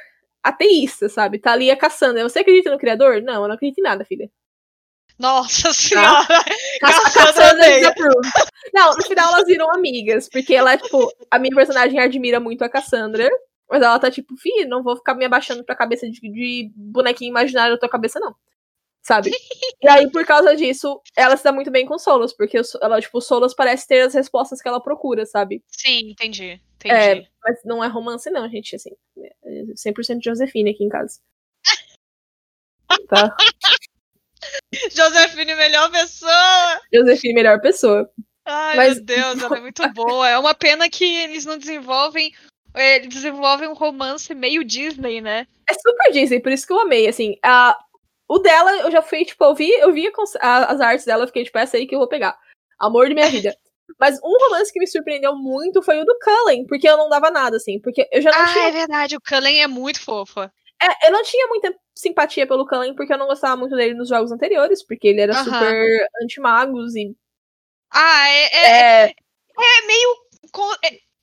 [0.42, 1.38] ateísta, sabe?
[1.38, 2.22] Tá ali a Cassandra.
[2.22, 3.22] Você acredita no Criador?
[3.22, 4.30] Não, eu não acredito em nada, filha.
[5.18, 5.74] Nossa tá?
[5.74, 6.26] senhora!
[6.26, 6.44] Tá?
[6.80, 7.94] Cassandra
[8.74, 12.62] Não, no final elas viram amigas, porque ela é, tipo, a minha personagem admira muito
[12.62, 13.28] a Cassandra,
[13.70, 17.30] mas ela tá tipo, filha, não vou ficar me abaixando pra cabeça de, de bonequinho
[17.30, 18.34] imaginário da tua cabeça, não
[19.06, 19.30] sabe?
[19.80, 23.20] e aí, por causa disso, ela se dá muito bem com Solos, porque ela, tipo,
[23.20, 25.62] Solos parece ter as respostas que ela procura, sabe?
[25.68, 26.60] Sim, entendi.
[26.74, 26.94] entendi.
[26.94, 28.90] É, mas não é romance, não, gente, assim.
[29.44, 31.20] É 100% Josefine aqui em casa.
[33.08, 33.36] tá?
[34.90, 36.80] Josefine, melhor pessoa!
[36.92, 38.10] Josefine, melhor pessoa.
[38.44, 38.96] Ai, mas...
[38.96, 40.28] meu Deus, ela é muito boa.
[40.28, 42.32] É uma pena que eles não desenvolvem
[42.78, 45.46] eles desenvolvem um romance meio Disney, né?
[45.68, 47.38] É super Disney, por isso que eu amei, assim.
[47.42, 47.74] A,
[48.28, 50.10] o dela, eu já fui, tipo, eu vi, eu vi
[50.40, 52.36] as artes dela, eu fiquei, tipo, essa aí que eu vou pegar.
[52.78, 53.56] Amor de minha vida.
[54.00, 57.30] Mas um romance que me surpreendeu muito foi o do Cullen, porque eu não dava
[57.30, 57.80] nada, assim.
[57.80, 58.68] Porque eu já não ah, tinha.
[58.68, 60.52] é verdade, o Cullen é muito fofa.
[60.82, 64.08] É, eu não tinha muita simpatia pelo Cullen, porque eu não gostava muito dele nos
[64.08, 65.44] jogos anteriores, porque ele era uh -huh.
[65.44, 67.16] super anti-magos e.
[67.90, 68.44] Ah, é.
[68.44, 69.10] É, é...
[69.10, 70.26] é meio.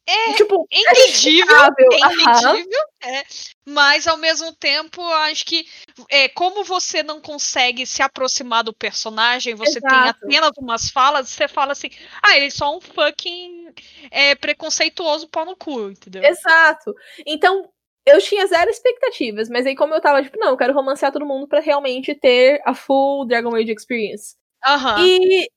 [0.06, 3.24] É, é tipo, entendível, é entendível, é,
[3.66, 5.66] mas ao mesmo tempo, acho que
[6.10, 9.88] é, como você não consegue se aproximar do personagem, você Exato.
[9.88, 11.90] tem apenas umas falas, você fala assim,
[12.22, 13.74] ah, ele é só um fucking
[14.12, 16.22] é, preconceituoso pau no cu, entendeu?
[16.22, 16.94] Exato.
[17.26, 17.70] Então,
[18.06, 21.26] eu tinha zero expectativas, mas aí como eu tava, tipo, não, eu quero romancear todo
[21.26, 24.36] mundo para realmente ter a full Dragon Age experience.
[24.66, 25.06] Uhum.
[25.06, 25.50] E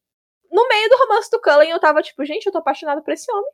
[0.50, 3.30] no meio do romance do Cullen, eu tava tipo, gente, eu tô apaixonada por esse
[3.30, 3.50] homem.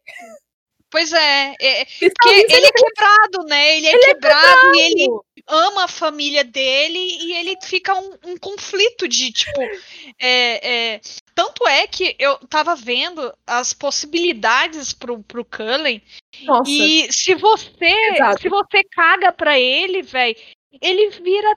[0.93, 3.79] Pois é, é porque ele é quebrado, né?
[3.79, 5.09] Ele é, ele quebrado, é quebrado, e ele
[5.49, 9.59] ama a família dele e ele fica um, um conflito de tipo.
[10.21, 11.01] É, é,
[11.35, 16.03] tanto é que eu tava vendo as possibilidades pro, pro Cullen.
[16.43, 16.71] Nossa.
[16.71, 17.87] E se você.
[18.13, 18.43] Exato.
[18.43, 20.37] Se você caga pra ele, velho,
[20.79, 21.57] ele vira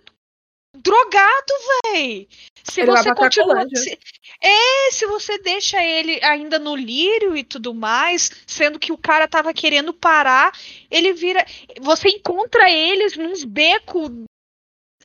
[0.75, 1.53] drogado,
[1.85, 2.27] véi.
[2.63, 3.67] Se ele você continua.
[3.75, 3.99] Se,
[4.41, 9.27] é, se você deixa ele ainda no lírio e tudo mais, sendo que o cara
[9.27, 10.51] tava querendo parar,
[10.89, 11.45] ele vira.
[11.81, 14.11] Você encontra eles nos becos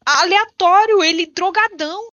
[0.04, 2.08] aleatório, ele drogadão.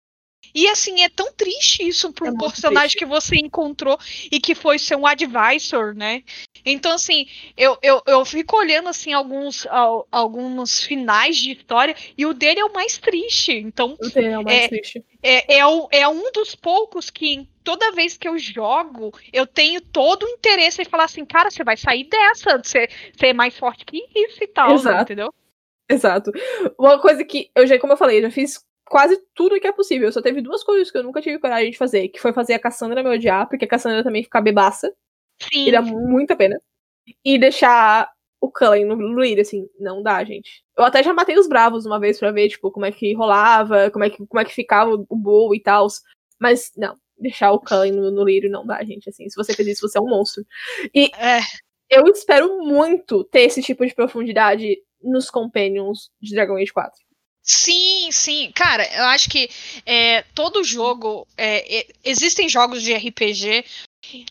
[0.55, 2.99] E assim, é tão triste isso para um é personagem triste.
[2.99, 3.99] que você encontrou
[4.33, 6.23] e que foi ser um advisor, né?
[6.69, 9.67] Então, assim, eu, eu, eu fico olhando assim alguns,
[10.11, 13.53] alguns finais de história e o dele é o mais triste.
[13.53, 15.05] Então, o dele é o mais é, triste.
[15.23, 19.81] É, é, o, é um dos poucos que toda vez que eu jogo, eu tenho
[19.81, 23.57] todo o interesse em falar assim, cara, você vai sair dessa, você, você é mais
[23.57, 25.03] forte que isso e tal, Exato.
[25.03, 25.33] entendeu?
[25.89, 26.33] Exato.
[26.77, 29.73] Uma coisa que eu já, como eu falei, eu já fiz quase tudo que é
[29.73, 30.11] possível.
[30.11, 32.59] Só teve duas coisas que eu nunca tive coragem de fazer, que foi fazer a
[32.59, 34.93] Cassandra me odiar, porque a Cassandra também fica bebaça.
[35.41, 35.69] Sim.
[35.69, 36.61] E dá muita pena.
[37.25, 38.11] E deixar
[38.41, 40.65] o Cullen no Luir, assim, não dá, gente.
[40.77, 43.91] Eu até já matei os bravos uma vez pra ver, tipo, como é que rolava,
[43.91, 45.87] como é que, como é que ficava o Bull e tal.
[46.41, 49.29] Mas, não, deixar o Cullen no, no Lírio não dá, gente, assim.
[49.29, 50.45] Se você fez isso, você é um monstro.
[50.95, 51.41] E é.
[51.91, 57.07] eu espero muito ter esse tipo de profundidade nos Companions de Dragon Age 4.
[57.43, 58.51] Sim, sim.
[58.53, 59.49] Cara, eu acho que
[59.87, 61.27] é, todo jogo.
[61.37, 63.65] É, existem jogos de RPG,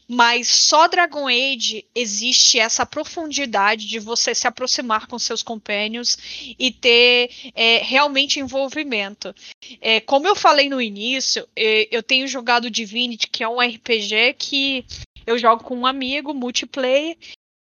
[0.08, 6.18] mas só Dragon Age existe essa profundidade de você se aproximar com seus companions
[6.58, 9.34] e ter é, realmente envolvimento.
[9.82, 14.36] É, como eu falei no início, é, eu tenho jogado Divinity, que é um RPG
[14.38, 14.86] que
[15.26, 17.18] eu jogo com um amigo, multiplayer.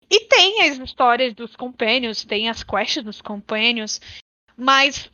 [0.09, 3.99] E tem as histórias dos companions, tem as quests dos companions,
[4.55, 5.09] mas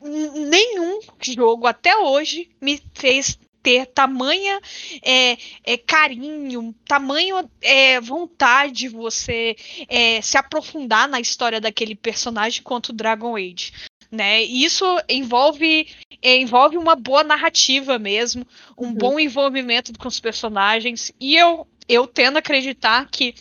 [0.00, 3.36] nenhum jogo até hoje me fez
[3.68, 4.58] ter tamanha
[5.04, 9.54] é, é, carinho, tamanho é, vontade de você
[9.86, 13.72] é, se aprofundar na história daquele personagem quanto Dragon Age.
[14.10, 14.40] Né?
[14.40, 15.86] Isso envolve
[16.22, 18.46] é, envolve uma boa narrativa mesmo,
[18.78, 18.94] um uhum.
[18.94, 23.34] bom envolvimento com os personagens e eu eu tendo a acreditar que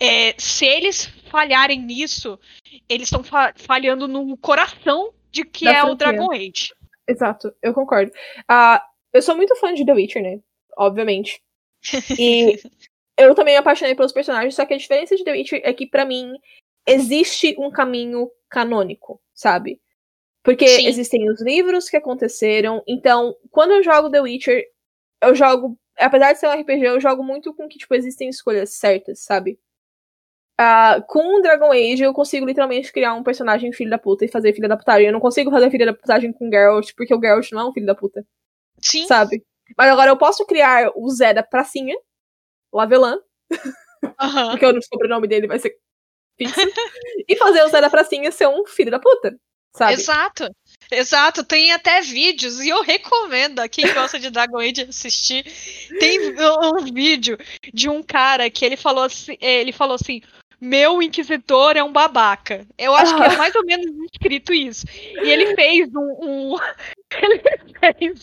[0.00, 2.38] é, se eles falharem nisso,
[2.88, 5.92] eles estão fa falhando no coração de que da é franquia.
[5.92, 6.74] o Dragon Age.
[7.08, 8.12] Exato, eu concordo.
[8.50, 10.40] Uh, eu sou muito fã de The Witcher, né?
[10.76, 11.42] Obviamente.
[12.18, 12.58] E
[13.16, 15.86] eu também me apaixonei pelos personagens, só que a diferença de The Witcher é que,
[15.86, 16.32] para mim,
[16.86, 19.80] existe um caminho canônico, sabe?
[20.42, 20.86] Porque Sim.
[20.86, 22.82] existem os livros que aconteceram.
[22.86, 24.64] Então, quando eu jogo The Witcher,
[25.22, 25.78] eu jogo.
[25.98, 29.58] Apesar de ser um RPG, eu jogo muito com que, tipo, existem escolhas certas, sabe?
[30.58, 34.54] Uh, com Dragon Age, eu consigo literalmente criar um personagem filho da puta e fazer
[34.54, 35.06] filho da putagem.
[35.06, 37.72] Eu não consigo fazer filho da putagem com Geralt, porque o Geralt não é um
[37.72, 38.24] filho da puta.
[38.82, 39.06] Sim.
[39.06, 39.42] Sabe?
[39.76, 41.96] Mas agora eu posso criar o Zé da pracinha,
[42.72, 43.18] o Avelan.
[44.02, 44.50] Uhum.
[44.50, 45.76] porque o sobrenome dele vai ser
[46.38, 46.60] fixo.
[47.28, 49.36] e fazer o Zé da pracinha ser um filho da puta.
[49.76, 49.92] Sabe?
[49.92, 50.50] Exato.
[50.90, 55.44] Exato, tem até vídeos, e eu recomendo a quem gosta de Dragon Age assistir.
[56.00, 57.38] Tem um vídeo
[57.72, 60.20] de um cara que ele falou assim, ele falou assim:
[60.60, 62.66] meu inquisitor é um babaca.
[62.76, 64.84] Eu acho que é mais ou menos escrito isso.
[64.90, 66.56] E ele fez um, um
[67.22, 67.40] ele
[67.78, 68.20] fez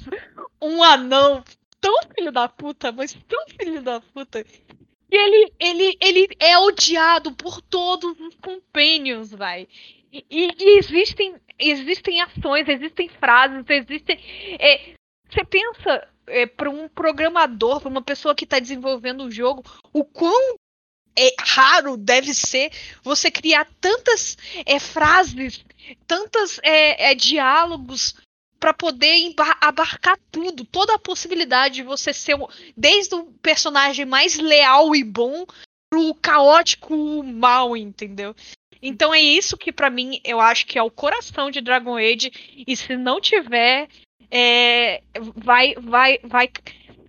[0.62, 1.44] um anão
[1.80, 4.46] tão filho da puta, mas tão filho da puta.
[5.10, 9.68] E ele, ele, ele é odiado por todos os companions, vai.
[10.12, 14.20] E, e, existem, existem ações, existem frases, existem.
[14.60, 14.96] É,
[15.30, 20.04] você pensa é, para um programador, para uma pessoa que está desenvolvendo o jogo, o
[20.04, 20.58] quão
[21.18, 25.66] é raro deve ser você criar tantas é, frases,
[26.06, 28.16] tantos é, é, diálogos
[28.60, 32.38] para poder abarcar tudo, toda a possibilidade de você ser
[32.76, 35.46] desde o personagem mais leal e bom
[35.90, 38.36] pro caótico mal, entendeu?
[38.82, 42.32] Então é isso que para mim eu acho que é o coração de Dragon Age
[42.68, 43.88] e se não tiver
[44.30, 45.02] é,
[45.36, 46.50] vai, vai, vai,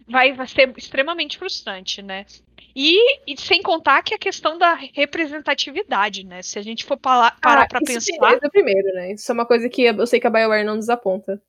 [0.08, 2.26] vai, vai ser extremamente frustrante, né?
[2.74, 6.42] E, e, sem contar que a questão da representatividade, né?
[6.42, 7.98] Se a gente for parar, parar ah, para pensar.
[7.98, 9.12] Isso é primeiro, né?
[9.12, 11.42] Isso é uma coisa que eu sei que a BioWare não desaponta.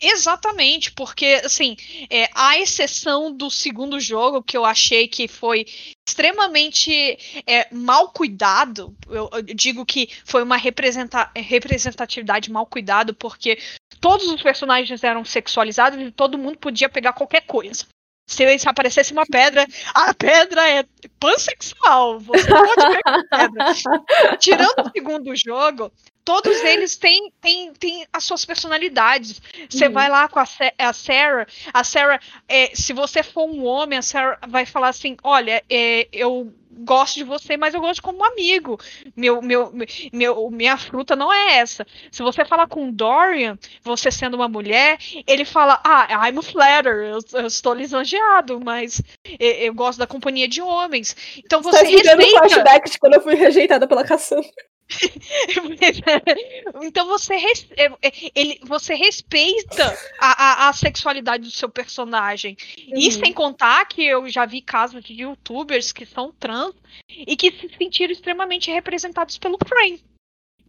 [0.00, 1.74] Exatamente, porque assim,
[2.10, 5.64] é, a exceção do segundo jogo, que eu achei que foi
[6.06, 13.58] extremamente é, mal cuidado, eu, eu, digo que foi uma representa representatividade mal cuidado, porque
[13.98, 17.86] todos os personagens eram sexualizados e todo mundo podia pegar qualquer coisa.
[18.26, 20.84] Se, se aparecesse uma pedra, a pedra é
[21.20, 22.18] pansexual.
[22.20, 23.74] Você pode pegar pedra.
[24.38, 25.92] Tirando o segundo jogo,
[26.24, 29.40] todos eles têm, têm, têm as suas personalidades.
[29.70, 29.92] Você uhum.
[29.92, 30.46] vai lá com a,
[30.76, 35.16] a Sarah, a Sarah, é, se você for um homem, a Sarah vai falar assim:
[35.22, 38.78] olha, é, eu gosto de você, mas eu gosto como amigo.
[39.16, 39.72] Meu, meu,
[40.12, 41.86] meu, minha fruta não é essa.
[42.10, 47.18] Se você falar com Dorian, você sendo uma mulher, ele fala: Ah, I'm flatter, eu,
[47.32, 49.02] eu estou lisonjeado, mas
[49.38, 51.16] eu, eu, gosto da companhia de homens.
[51.38, 52.38] Então você, você tá respeita.
[52.38, 54.50] flashback de quando eu fui rejeitada pela Cassandra.
[56.82, 62.56] então você, res, é, é, ele, você respeita a, a, a, sexualidade do seu personagem.
[62.88, 62.98] Uhum.
[62.98, 66.74] E sem contar que eu já vi casos de youtubers que são trans
[67.08, 70.02] e que se sentiram extremamente representados pelo Crane.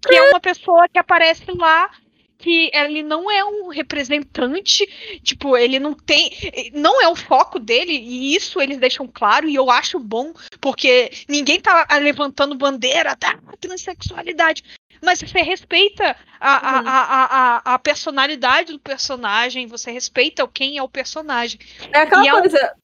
[0.01, 1.91] Que é uma pessoa que aparece lá
[2.37, 4.85] que ele não é um representante,
[5.23, 6.31] tipo, ele não tem,
[6.73, 11.11] não é o foco dele, e isso eles deixam claro, e eu acho bom, porque
[11.27, 14.63] ninguém tá levantando bandeira da transexualidade,
[15.01, 16.87] mas você respeita a, a, uhum.
[16.87, 21.59] a, a, a, personalidade do personagem, você respeita quem é o personagem.
[21.91, 22.75] É aquela e coisa,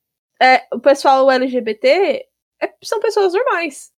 [0.42, 2.26] é, o pessoal LGBT
[2.62, 3.93] é, são pessoas normais.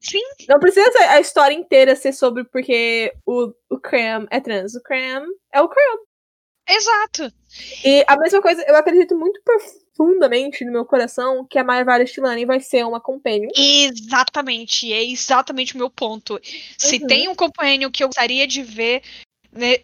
[0.00, 0.22] Sim.
[0.48, 4.74] Não precisa a história inteira ser sobre porque o, o Cram é trans.
[4.74, 5.98] O Cram é o Cram.
[6.68, 7.32] Exato.
[7.84, 12.44] E a mesma coisa, eu acredito muito profundamente no meu coração que a Maya Varastilani
[12.44, 13.48] vai ser uma companion.
[13.56, 16.38] Exatamente, é exatamente o meu ponto.
[16.76, 17.06] Se uhum.
[17.06, 19.02] tem um companion que eu gostaria de ver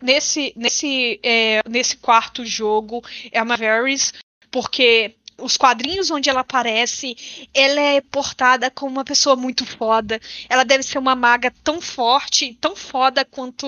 [0.02, 3.02] nesse, nesse, é, nesse quarto jogo,
[3.32, 4.12] é a Mavaris,
[4.50, 10.20] porque os quadrinhos onde ela aparece, ela é portada como uma pessoa muito foda.
[10.48, 13.66] Ela deve ser uma maga tão forte, tão foda quanto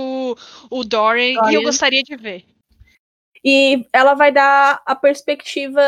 [0.71, 1.51] o Dorian, Dorian.
[1.51, 2.45] e eu gostaria de ver.
[3.45, 5.83] E ela vai dar a perspectiva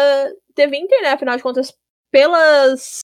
[0.55, 1.13] de Winter, né?
[1.13, 1.75] Afinal de contas,
[2.11, 3.01] pelas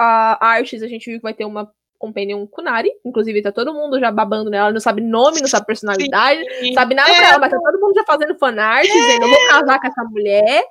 [0.00, 1.70] uh, artes, a gente viu que vai ter uma
[2.02, 2.90] Companion Kunari.
[3.04, 4.66] Inclusive, tá todo mundo já babando nela.
[4.66, 7.16] Ela não sabe nome, não sabe personalidade, não sabe nada é.
[7.16, 8.92] pra ela, mas tá todo mundo já fazendo fanart, é.
[8.92, 10.64] dizendo: eu vou casar com essa mulher.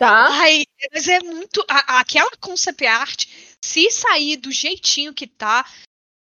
[0.00, 0.28] Tá.
[0.30, 0.62] Ai,
[0.94, 1.62] mas é muito.
[1.68, 3.26] A, aquela concept art,
[3.62, 5.62] se sair do jeitinho que tá,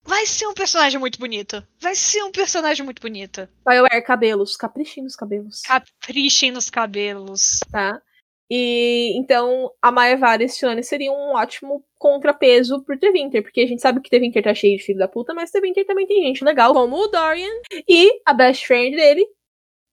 [0.03, 1.63] vai ser um personagem muito bonito.
[1.79, 3.47] Vai ser um personagem muito bonito.
[3.63, 4.57] BioWare, cabelos.
[4.57, 5.61] Caprichem nos cabelos.
[5.61, 7.59] Caprichem nos cabelos.
[7.71, 8.01] Tá.
[8.49, 13.67] E então a Maya Varys Tiane seria um ótimo contrapeso pro The Winter, porque a
[13.67, 16.07] gente sabe que The Winter tá cheio de filho da puta, mas The Winter também
[16.07, 17.53] tem gente legal, como o Dorian
[17.87, 19.23] e a best friend dele,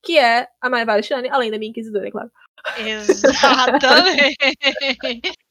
[0.02, 2.30] que é a Maya Varys Tiane, além da minha inquisidora, é claro.
[2.78, 4.36] Exatamente.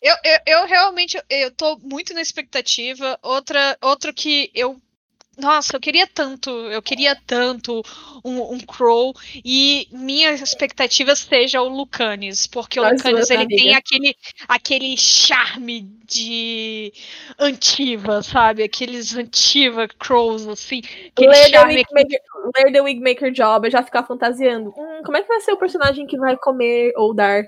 [0.02, 3.18] eu, eu, eu realmente eu tô muito na expectativa.
[3.22, 4.82] Outra, outro que eu
[5.38, 7.82] nossa, eu queria tanto, eu queria tanto
[8.24, 9.14] um, um Crow
[9.44, 14.16] e minha expectativa seja o Lucanis, porque o Lucanis ele tem aquele,
[14.48, 16.94] aquele charme de
[17.40, 18.62] Antiva, sabe?
[18.62, 20.82] Aqueles Antiva Crows, assim.
[21.18, 22.20] Ler the, Wigmaker,
[22.56, 24.70] ler the Wigmaker Job, eu já ficar fantasiando.
[24.70, 27.44] Hum, como é que vai ser o personagem que vai comer ou dar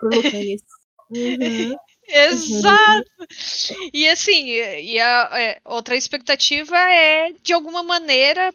[0.00, 0.62] pro Lucanis?
[1.10, 1.76] uhum.
[2.08, 3.04] Exato!
[3.92, 8.52] E assim, e a, é, outra expectativa é, de alguma maneira,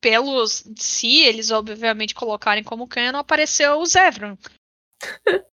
[0.00, 4.36] pelos se eles obviamente colocarem como canon, apareceu o Zevran.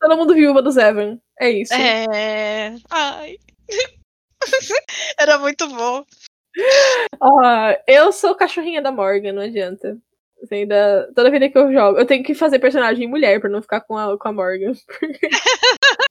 [0.00, 1.18] Todo mundo viúva do Zevran.
[1.38, 1.74] É isso.
[1.74, 2.74] É.
[2.90, 3.36] Ai.
[5.18, 6.04] Era muito bom.
[7.22, 9.98] Uh, eu sou cachorrinha da Morgan, não adianta.
[10.50, 13.80] Ainda, toda vida que eu jogo, eu tenho que fazer personagem mulher pra não ficar
[13.80, 14.72] com a, com a Morgan.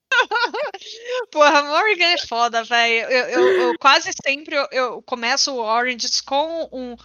[1.32, 3.10] Porra, a Morgan é foda, velho.
[3.10, 6.96] Eu, eu, eu, quase sempre eu, eu começo o Oranges com um,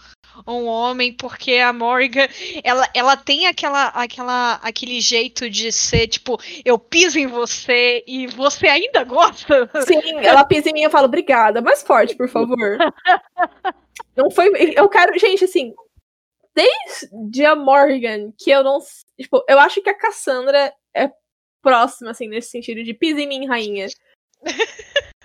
[0.47, 2.27] um homem, porque a Morgan,
[2.63, 8.27] ela, ela tem aquela, aquela, aquele jeito de ser, tipo, eu piso em você e
[8.27, 9.69] você ainda gosta.
[9.85, 12.77] Sim, ela pisa em mim e eu falo, obrigada, mais forte, por favor.
[14.15, 14.49] Não foi.
[14.75, 15.17] Eu quero.
[15.17, 15.73] Gente, assim,
[16.57, 18.79] desde a Morgan, que eu não.
[19.19, 21.11] Tipo, eu acho que a Cassandra é
[21.61, 23.87] próxima, assim, nesse sentido de pisa em mim, rainha.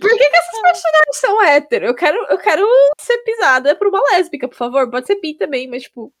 [0.00, 1.86] Por que, que essas personagens são hétero?
[1.86, 2.64] Eu quero, eu quero
[3.00, 4.88] ser pisada por uma lésbica, por favor.
[4.88, 6.12] Pode ser pi também, mas, tipo,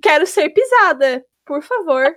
[0.00, 2.14] quero ser pisada, por favor.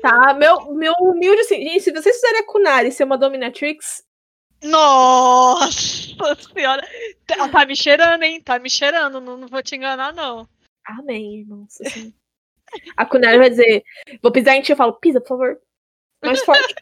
[0.00, 1.56] Tá, meu, meu humilde assim.
[1.56, 4.02] Gente, se vocês fizerem a Kunari ser uma dominatrix.
[4.62, 6.86] Nossa senhora!
[7.26, 8.40] Tá, tá me cheirando, hein?
[8.40, 10.48] Tá me cheirando, não, não vou te enganar, não.
[10.84, 11.80] Amém, irmãos.
[11.80, 12.14] Assim.
[12.96, 13.84] A Kunari vai dizer:
[14.22, 15.60] Vou pisar em ti, eu falo, pisa, por favor.
[16.24, 16.74] Mais forte.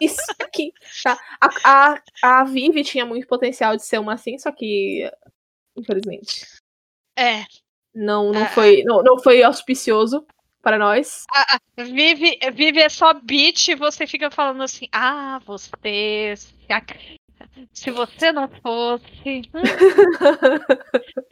[0.00, 1.18] Isso aqui, tá?
[1.40, 5.10] A, a, a Vivi tinha muito potencial de ser uma assim, só que.
[5.76, 6.46] Infelizmente.
[7.16, 7.44] É.
[7.94, 10.26] Não, não, ah, foi, não, não foi auspicioso
[10.64, 11.24] para nós.
[11.32, 16.32] Ah, vive, vive é só beat e você fica falando assim, ah, você.
[17.72, 19.42] Se você não fosse.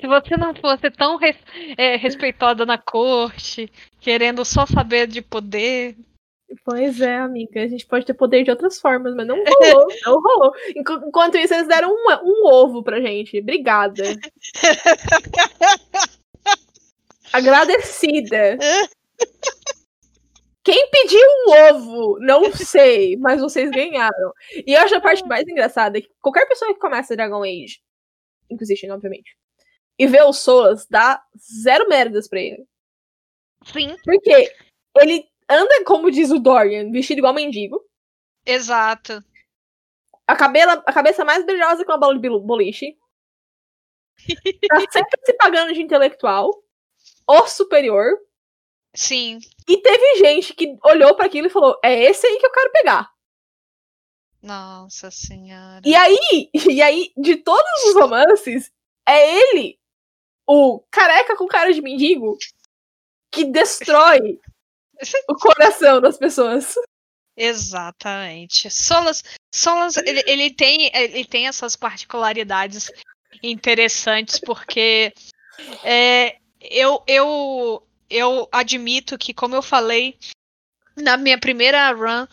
[0.01, 1.37] se você não fosse tão res,
[1.78, 5.97] é, respeitada na corte, querendo só saber de poder.
[6.64, 7.62] Pois é, amiga.
[7.62, 9.89] A gente pode ter poder de outras formas, mas não rolou.
[10.05, 10.53] não rolou.
[10.76, 13.41] Enquanto isso, eles deram um, um ovo pra gente.
[13.41, 14.03] Obrigada.
[17.33, 18.59] Agradecida.
[20.64, 22.18] Quem pediu um ovo?
[22.20, 24.32] Não sei, mas vocês ganharam.
[24.64, 27.80] E eu acho a parte mais engraçada que qualquer pessoa que começa Dragon Age,
[28.48, 29.36] Inquisition, obviamente,
[29.98, 32.64] e vê o Solas, dá zero merdas pra ele.
[33.64, 33.96] Sim.
[34.04, 34.52] Porque
[35.00, 37.84] ele anda, como diz o Dorian, vestido igual mendigo.
[38.46, 39.22] Exato.
[40.26, 42.96] A, cabela, a cabeça mais brilhosa que uma bola de boliche.
[44.68, 46.50] tá sempre se pagando de intelectual.
[47.26, 48.18] O superior.
[48.95, 49.38] Sim.
[49.68, 52.72] E teve gente que olhou para aquilo e falou: é esse aí que eu quero
[52.72, 53.11] pegar.
[54.43, 55.80] Nossa senhora.
[55.84, 58.70] E aí, e aí, de todos os romances,
[59.09, 59.78] é ele,
[60.47, 62.36] o careca com cara de mendigo,
[63.30, 64.38] que destrói
[65.28, 66.74] o coração das pessoas.
[67.36, 68.70] Exatamente.
[68.70, 69.24] Solas,
[69.55, 72.90] Solas ele, ele, tem, ele tem essas particularidades
[73.43, 75.12] interessantes, porque
[75.82, 80.18] é, eu, eu, eu admito que, como eu falei
[80.96, 82.26] na minha primeira run,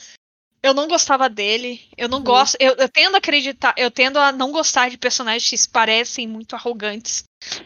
[0.61, 1.81] eu não gostava dele.
[1.97, 2.23] Eu não uhum.
[2.23, 2.57] gosto.
[2.59, 6.27] Eu, eu, tendo a acreditar, eu tendo a não gostar de personagens que se parecem
[6.27, 7.23] muito arrogantes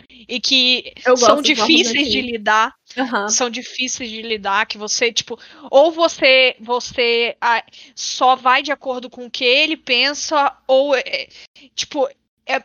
[0.09, 2.73] e que são difíceis de lidar.
[2.95, 3.29] Uhum.
[3.29, 5.39] São difíceis de lidar, que você, tipo,
[5.71, 7.63] ou você você ah,
[7.95, 11.27] só vai de acordo com o que ele pensa, ou é,
[11.73, 12.07] tipo,
[12.45, 12.63] é,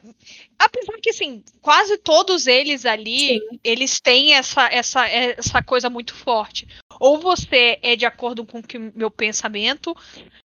[0.58, 3.60] apesar que assim, quase todos eles ali, Sim.
[3.62, 6.66] eles têm essa, essa, essa coisa muito forte.
[6.98, 9.96] Ou você é de acordo com o meu pensamento,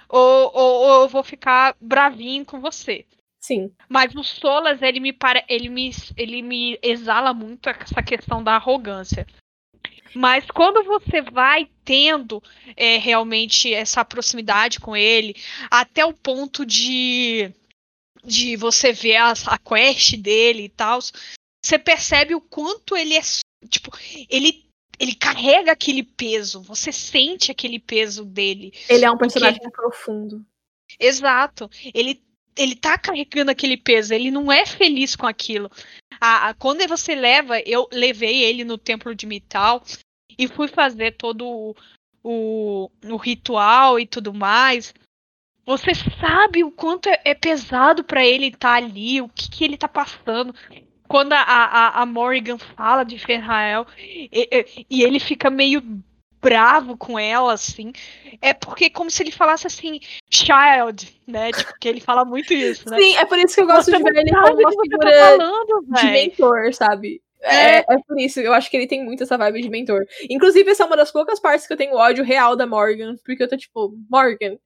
[0.10, 3.06] ou, ou, ou, eu vou ficar bravinho com você.
[3.40, 3.72] Sim.
[3.88, 8.56] Mas o Solas, ele me, para, ele me, ele me exala muito essa questão da
[8.56, 9.26] arrogância.
[10.14, 12.44] Mas quando você vai tendo
[12.76, 15.36] é, realmente essa proximidade com ele,
[15.70, 17.52] até o ponto de
[18.24, 21.00] de você ver a, a quest dele e tal,
[21.64, 23.22] você percebe o quanto ele é.
[23.68, 23.92] Tipo,
[24.30, 24.66] ele,
[25.00, 28.74] ele carrega aquele peso, você sente aquele peso dele.
[28.90, 30.46] Ele é um personagem profundo.
[31.00, 31.70] Exato.
[31.94, 32.22] Ele,
[32.56, 35.70] ele tá carregando aquele peso, ele não é feliz com aquilo.
[36.20, 39.84] A, a, quando você leva, eu levei ele no templo de Mital
[40.38, 41.76] e fui fazer todo o,
[42.24, 44.94] o, o ritual e tudo mais.
[45.66, 49.64] Você sabe o quanto é, é pesado para ele estar tá ali, o que, que
[49.64, 50.54] ele tá passando.
[51.08, 55.84] Quando a, a, a Morrigan fala de Ferrael e, e, ele fica meio
[56.42, 57.92] bravo com ela, assim,
[58.42, 60.00] é porque é como se ele falasse assim,
[60.30, 61.52] child, né?
[61.52, 62.98] Tipo, que ele fala muito isso, né?
[62.98, 65.12] Sim, é por isso que eu gosto Você de ver ele como uma tá figura
[65.12, 67.22] tá falando, de mentor, sabe?
[67.44, 70.06] É, é, por isso, eu acho que ele tem muito essa vibe de mentor.
[70.30, 73.44] Inclusive, essa é uma das poucas partes que eu tenho ódio real da Morgan, porque
[73.44, 74.58] eu tô tipo, Morgan,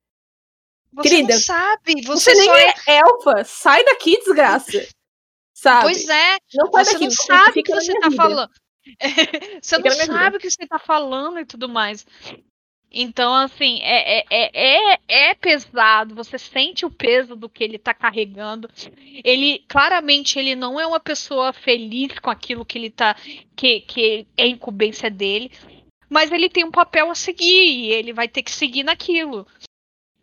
[0.95, 2.01] você Querida, não sabe.
[2.03, 2.73] Você, você nem é...
[2.87, 3.43] é elfa.
[3.43, 4.71] Sai daqui, desgraça.
[5.53, 5.83] Sabe?
[5.83, 6.37] Pois é.
[6.53, 8.21] Não você daqui, não sabe o que você tá vida.
[8.21, 8.51] falando.
[9.61, 12.05] você fica não sabe o que você tá falando e tudo mais.
[12.91, 16.13] Então, assim, é, é, é, é, é pesado.
[16.15, 18.69] Você sente o peso do que ele tá carregando.
[19.23, 23.15] Ele, claramente, ele não é uma pessoa feliz com aquilo que ele tá.
[23.55, 25.51] que, que é incumbência dele.
[26.09, 29.47] Mas ele tem um papel a seguir e ele vai ter que seguir naquilo.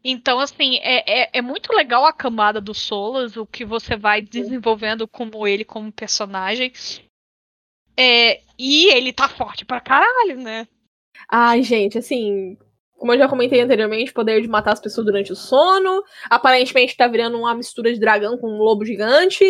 [0.04, 4.20] Então, assim, é, é, é, muito legal a camada do Solas, o que você vai
[4.20, 6.72] desenvolvendo como ele como personagem.
[7.96, 10.66] É, e ele tá forte pra caralho, né?
[11.28, 12.56] Ai, gente, assim,
[12.98, 16.02] como eu já comentei anteriormente, poder de matar as pessoas durante o sono.
[16.28, 19.44] Aparentemente tá virando uma mistura de dragão com um lobo gigante.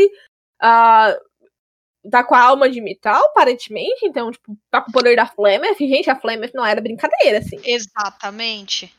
[0.63, 5.27] Uh, tá com a alma de metal, aparentemente, então, tipo, tá com o poder da
[5.27, 5.77] Flameth.
[5.79, 7.61] Gente, a Flameth não era brincadeira, assim.
[7.65, 8.93] Exatamente.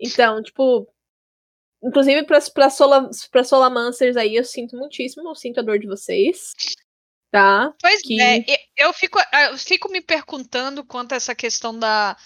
[0.00, 0.88] Então, tipo,
[1.82, 5.86] inclusive pra, pra, Sola, pra Solamancers aí, eu sinto muitíssimo, eu sinto a dor de
[5.86, 6.54] vocês.
[7.30, 7.74] Tá?
[7.80, 8.20] Pois que...
[8.20, 8.44] é,
[8.76, 9.18] eu fico,
[9.50, 12.16] eu fico me perguntando quanto a essa questão da,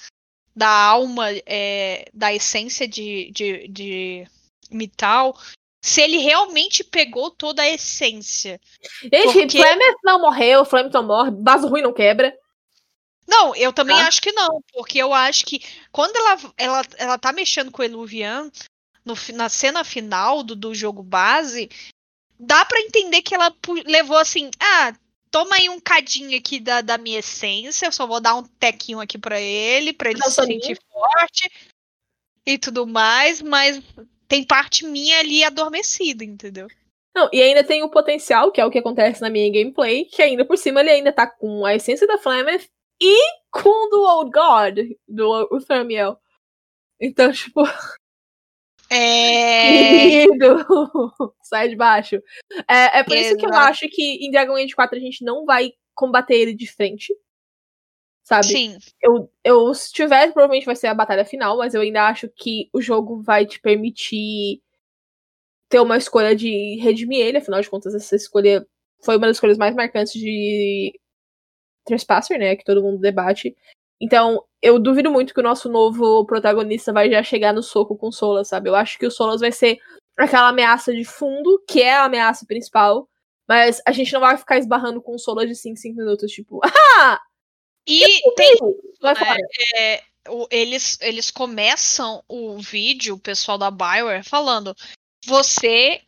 [0.54, 4.26] da alma, é, da essência de, de, de
[4.70, 5.36] metal,
[5.84, 8.60] se ele realmente pegou toda a essência.
[9.02, 9.58] Gente, porque...
[9.58, 12.32] Flameth não morreu, Flamington morre, vaso ruim não quebra.
[13.26, 14.08] Não, eu também ah.
[14.08, 17.84] acho que não, porque eu acho que quando ela, ela, ela tá mexendo com o
[17.84, 18.50] Eluvian
[19.04, 21.70] no, na cena final do, do jogo base,
[22.38, 23.54] dá para entender que ela
[23.86, 24.92] levou assim, ah,
[25.30, 29.00] toma aí um cadinho aqui da, da minha essência, eu só vou dar um tequinho
[29.00, 31.50] aqui para ele, para ele não, se sentir forte
[32.44, 33.80] e tudo mais, mas
[34.28, 36.68] tem parte minha ali adormecida, entendeu?
[37.14, 40.22] Não, e ainda tem o potencial, que é o que acontece na minha gameplay, que
[40.22, 42.66] ainda por cima ele ainda tá com a essência da Flameth
[43.03, 43.18] e
[43.50, 44.78] com do Old God,
[45.09, 46.18] do Uthermiel.
[47.00, 47.62] Então, tipo.
[48.88, 50.26] É.
[50.28, 50.57] Querido,
[51.42, 52.16] sai de baixo.
[52.68, 53.26] É, é por Exato.
[53.26, 56.55] isso que eu acho que em Dragon Age 4 a gente não vai combater ele
[56.55, 57.12] de frente
[58.24, 58.46] sabe?
[58.46, 58.78] Sim.
[59.00, 62.70] Eu, eu, se tiver, provavelmente vai ser a batalha final, mas eu ainda acho que
[62.72, 64.62] o jogo vai te permitir
[65.68, 68.66] ter uma escolha de redimir ele, afinal de contas, essa escolha
[69.03, 70.98] foi uma das escolhas mais marcantes de
[71.84, 72.56] Trespasser, né?
[72.56, 73.56] Que todo mundo debate.
[74.00, 78.08] Então, eu duvido muito que o nosso novo protagonista vai já chegar no soco com
[78.08, 78.68] o Solas, sabe?
[78.68, 79.78] Eu acho que o Solas vai ser
[80.16, 83.08] aquela ameaça de fundo, que é a ameaça principal,
[83.48, 86.60] mas a gente não vai ficar esbarrando com o Solas de 5, 5 minutos, tipo,
[86.98, 87.20] ah!
[87.86, 88.56] E tem.
[89.02, 89.36] Né,
[89.76, 90.02] é,
[90.50, 94.74] eles, eles começam o vídeo, o pessoal da Bioware, falando:
[95.26, 96.00] você.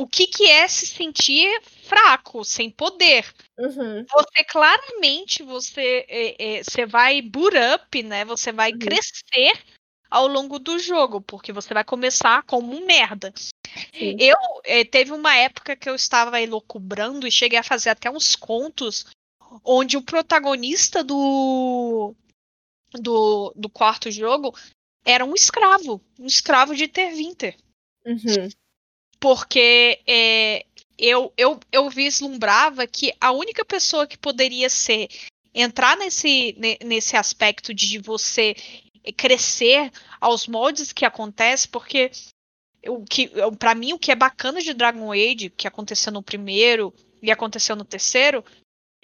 [0.00, 3.26] O que, que é se sentir fraco, sem poder?
[3.58, 4.06] Uhum.
[4.08, 8.24] Você claramente você, é, é, você vai boot up, né?
[8.24, 8.78] Você vai uhum.
[8.78, 9.60] crescer
[10.08, 13.34] ao longo do jogo, porque você vai começar como um merda.
[13.36, 14.16] Sim.
[14.20, 18.36] Eu é, teve uma época que eu estava elocubrando e cheguei a fazer até uns
[18.36, 19.04] contos
[19.64, 22.14] onde o protagonista do,
[22.92, 24.54] do, do quarto jogo
[25.04, 27.56] era um escravo, um escravo de Tervinter.
[28.06, 28.48] Uhum.
[29.20, 30.64] Porque é,
[30.98, 35.08] eu, eu, eu vislumbrava que a única pessoa que poderia ser
[35.54, 38.54] entrar nesse, nesse aspecto de você
[39.16, 39.90] crescer
[40.20, 42.10] aos moldes que acontece, porque
[42.86, 46.92] o que para mim o que é bacana de Dragon Age, que aconteceu no primeiro
[47.22, 48.44] e aconteceu no terceiro,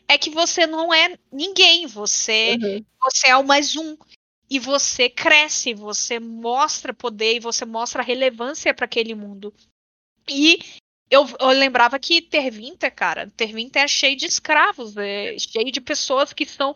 [0.07, 2.85] é que você não é ninguém, você, uhum.
[3.01, 3.97] você é o mais um.
[4.51, 9.53] E você cresce, você mostra poder e você mostra relevância para aquele mundo.
[10.29, 10.59] E
[11.11, 16.33] eu, eu, lembrava que Tervinter, cara, Tervinter é cheio de escravos, é cheio de pessoas
[16.33, 16.75] que são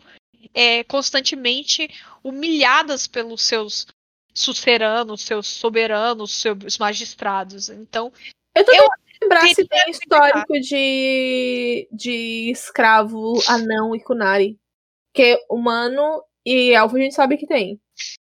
[0.53, 1.89] é, constantemente
[2.23, 3.87] humilhadas pelos seus
[4.33, 7.69] suceranos, seus soberanos, seus magistrados.
[7.69, 8.11] Então,
[8.55, 8.87] eu, eu
[9.21, 14.57] lembrar se tem histórico de, de escravo, anão e kunari.
[15.11, 17.79] Porque humano e elfo a gente sabe que tem.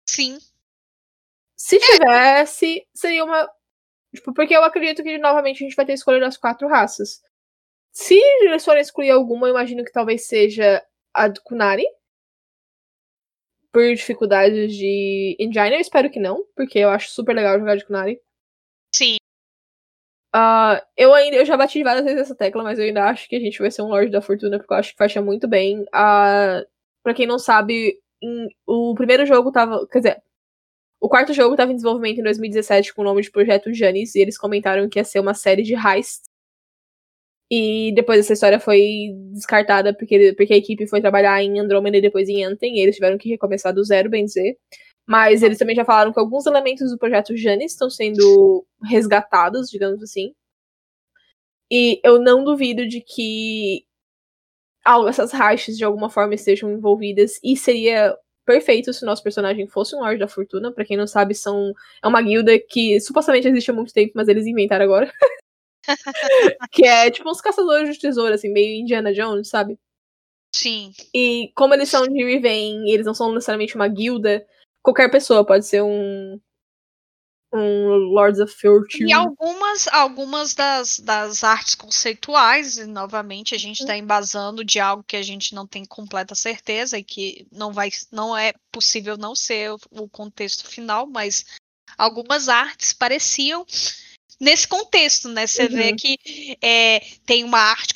[0.08, 0.38] Sim.
[1.56, 1.80] Se é.
[1.80, 3.50] tivesse, seria uma.
[4.14, 7.22] Tipo, porque eu acredito que novamente a gente vai ter escolha das quatro raças.
[7.92, 10.84] Se eles forem excluir alguma, eu imagino que talvez seja
[11.14, 11.86] a do Kunari.
[13.72, 17.86] Por dificuldades de engine, eu espero que não, porque eu acho super legal jogar de
[17.86, 18.20] Kunari.
[18.94, 19.18] Sim.
[20.36, 23.36] Uh, eu ainda eu já bati várias vezes essa tecla, mas eu ainda acho que
[23.36, 25.82] a gente vai ser um Lorde da Fortuna, porque eu acho que fecha muito bem.
[25.84, 26.66] Uh,
[27.04, 29.88] pra quem não sabe, em, o primeiro jogo tava.
[29.88, 30.24] Quer dizer,
[31.00, 34.20] o quarto jogo tava em desenvolvimento em 2017 com o nome de Projeto Janis, e
[34.20, 36.30] eles comentaram que ia ser uma série de heists.
[37.52, 42.02] E depois essa história foi descartada porque, porque a equipe foi trabalhar em Andromeda e
[42.02, 44.58] depois em Anthem, e eles tiveram que recomeçar do zero, bem dizer.
[45.08, 50.04] Mas eles também já falaram que alguns elementos do projeto Janis estão sendo resgatados, digamos
[50.04, 50.34] assim.
[51.72, 53.86] E eu não duvido de que
[55.08, 57.40] essas rachas de alguma forma estejam envolvidas.
[57.44, 58.16] E seria
[58.50, 60.72] perfeito se o nosso personagem fosse um Lorde da Fortuna.
[60.72, 61.72] Para quem não sabe, são
[62.04, 65.14] é uma guilda que supostamente existe há muito tempo, mas eles inventaram agora.
[66.72, 69.78] que é tipo uns caçadores de tesouro, assim, meio Indiana Jones, sabe?
[70.56, 70.92] Sim.
[71.14, 74.44] E como eles são de Riven, eles não são necessariamente uma guilda,
[74.82, 76.40] qualquer pessoa pode ser um
[77.54, 79.10] um Lords of Fortune.
[79.10, 85.04] E algumas, algumas das, das artes conceituais, e novamente a gente está embasando de algo
[85.04, 89.36] que a gente não tem completa certeza e que não vai não é possível não
[89.36, 91.46] ser o, o contexto final, mas
[91.98, 93.66] algumas artes pareciam
[94.40, 95.46] nesse contexto, né?
[95.46, 95.70] Você uhum.
[95.70, 97.94] vê que é, tem uma arte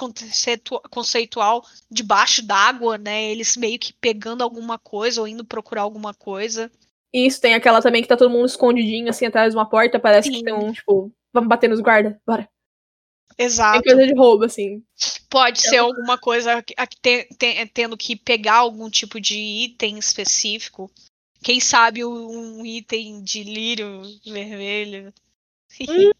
[0.89, 3.31] conceitual debaixo d'água, né?
[3.31, 6.69] Eles meio que pegando alguma coisa ou indo procurar alguma coisa.
[7.14, 10.30] Isso, tem aquela também que tá todo mundo escondidinho, assim, atrás de uma porta, parece
[10.30, 10.39] Sim.
[10.39, 12.49] que tem um, tipo, vamos bater nos guardas, bora.
[13.38, 13.82] Exato.
[13.82, 14.84] Tem coisa de roubo, assim.
[15.30, 15.72] Pode então...
[15.72, 16.64] ser alguma coisa
[17.01, 20.89] tem, tem, tendo que pegar algum tipo de item específico.
[21.43, 25.14] Quem sabe um item de lírio vermelho.
[25.89, 26.11] Hum,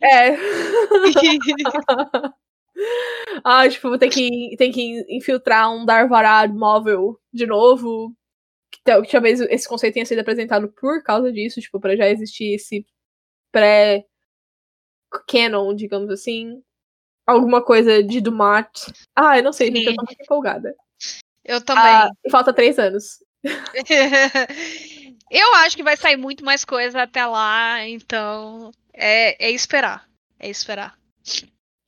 [0.00, 0.36] é.
[3.44, 8.14] ah, tipo, vou ter que, ter que infiltrar um Darvarad móvel de novo.
[9.04, 12.86] Que talvez esse conceito tenha sido apresentado por causa disso, tipo, pra já existir esse
[13.52, 14.04] pré-canon,
[15.74, 16.62] digamos assim.
[17.26, 18.70] Alguma coisa de Dumat.
[19.14, 20.74] Ah, eu não sei, gente, eu tô muito empolgada.
[21.44, 21.84] Eu também.
[21.84, 23.24] Ah, falta três anos.
[25.30, 30.08] eu acho que vai sair muito mais coisa até lá, então é, é esperar.
[30.38, 30.98] É esperar.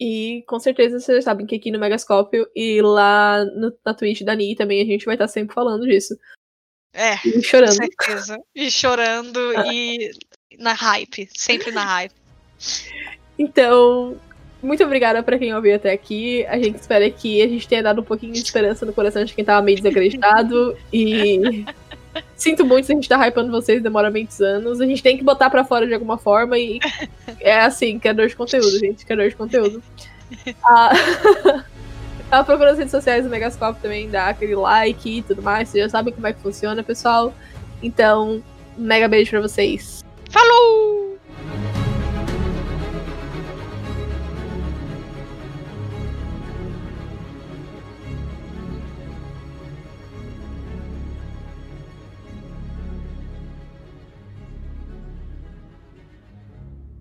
[0.01, 4.35] E com certeza vocês sabem que aqui no Megascópio e lá no, na Twitch da
[4.35, 6.17] Ni também a gente vai estar sempre falando disso.
[6.93, 7.77] É, e chorando.
[7.77, 8.39] Com certeza.
[8.55, 10.11] E chorando e
[10.59, 11.29] na hype.
[11.37, 12.15] Sempre na hype.
[13.39, 14.19] Então,
[14.63, 16.45] muito obrigada para quem ouviu até aqui.
[16.47, 19.35] A gente espera que a gente tenha dado um pouquinho de esperança no coração de
[19.35, 20.77] quem tava meio desacreditado.
[20.93, 21.65] e
[22.35, 24.81] sinto muito se a gente tá hypando vocês, demora muitos anos.
[24.81, 26.81] A gente tem que botar para fora de alguma forma e
[27.41, 29.83] é assim, criador de conteúdo, gente, criador de conteúdo.
[30.63, 30.91] Ah,
[32.31, 35.69] Tava procurando as redes sociais do Megascope também, dá aquele like e tudo mais.
[35.69, 37.33] Vocês já sabem como é que funciona, pessoal.
[37.83, 38.43] Então,
[38.77, 40.05] um mega beijo pra vocês.
[40.31, 41.08] Falou!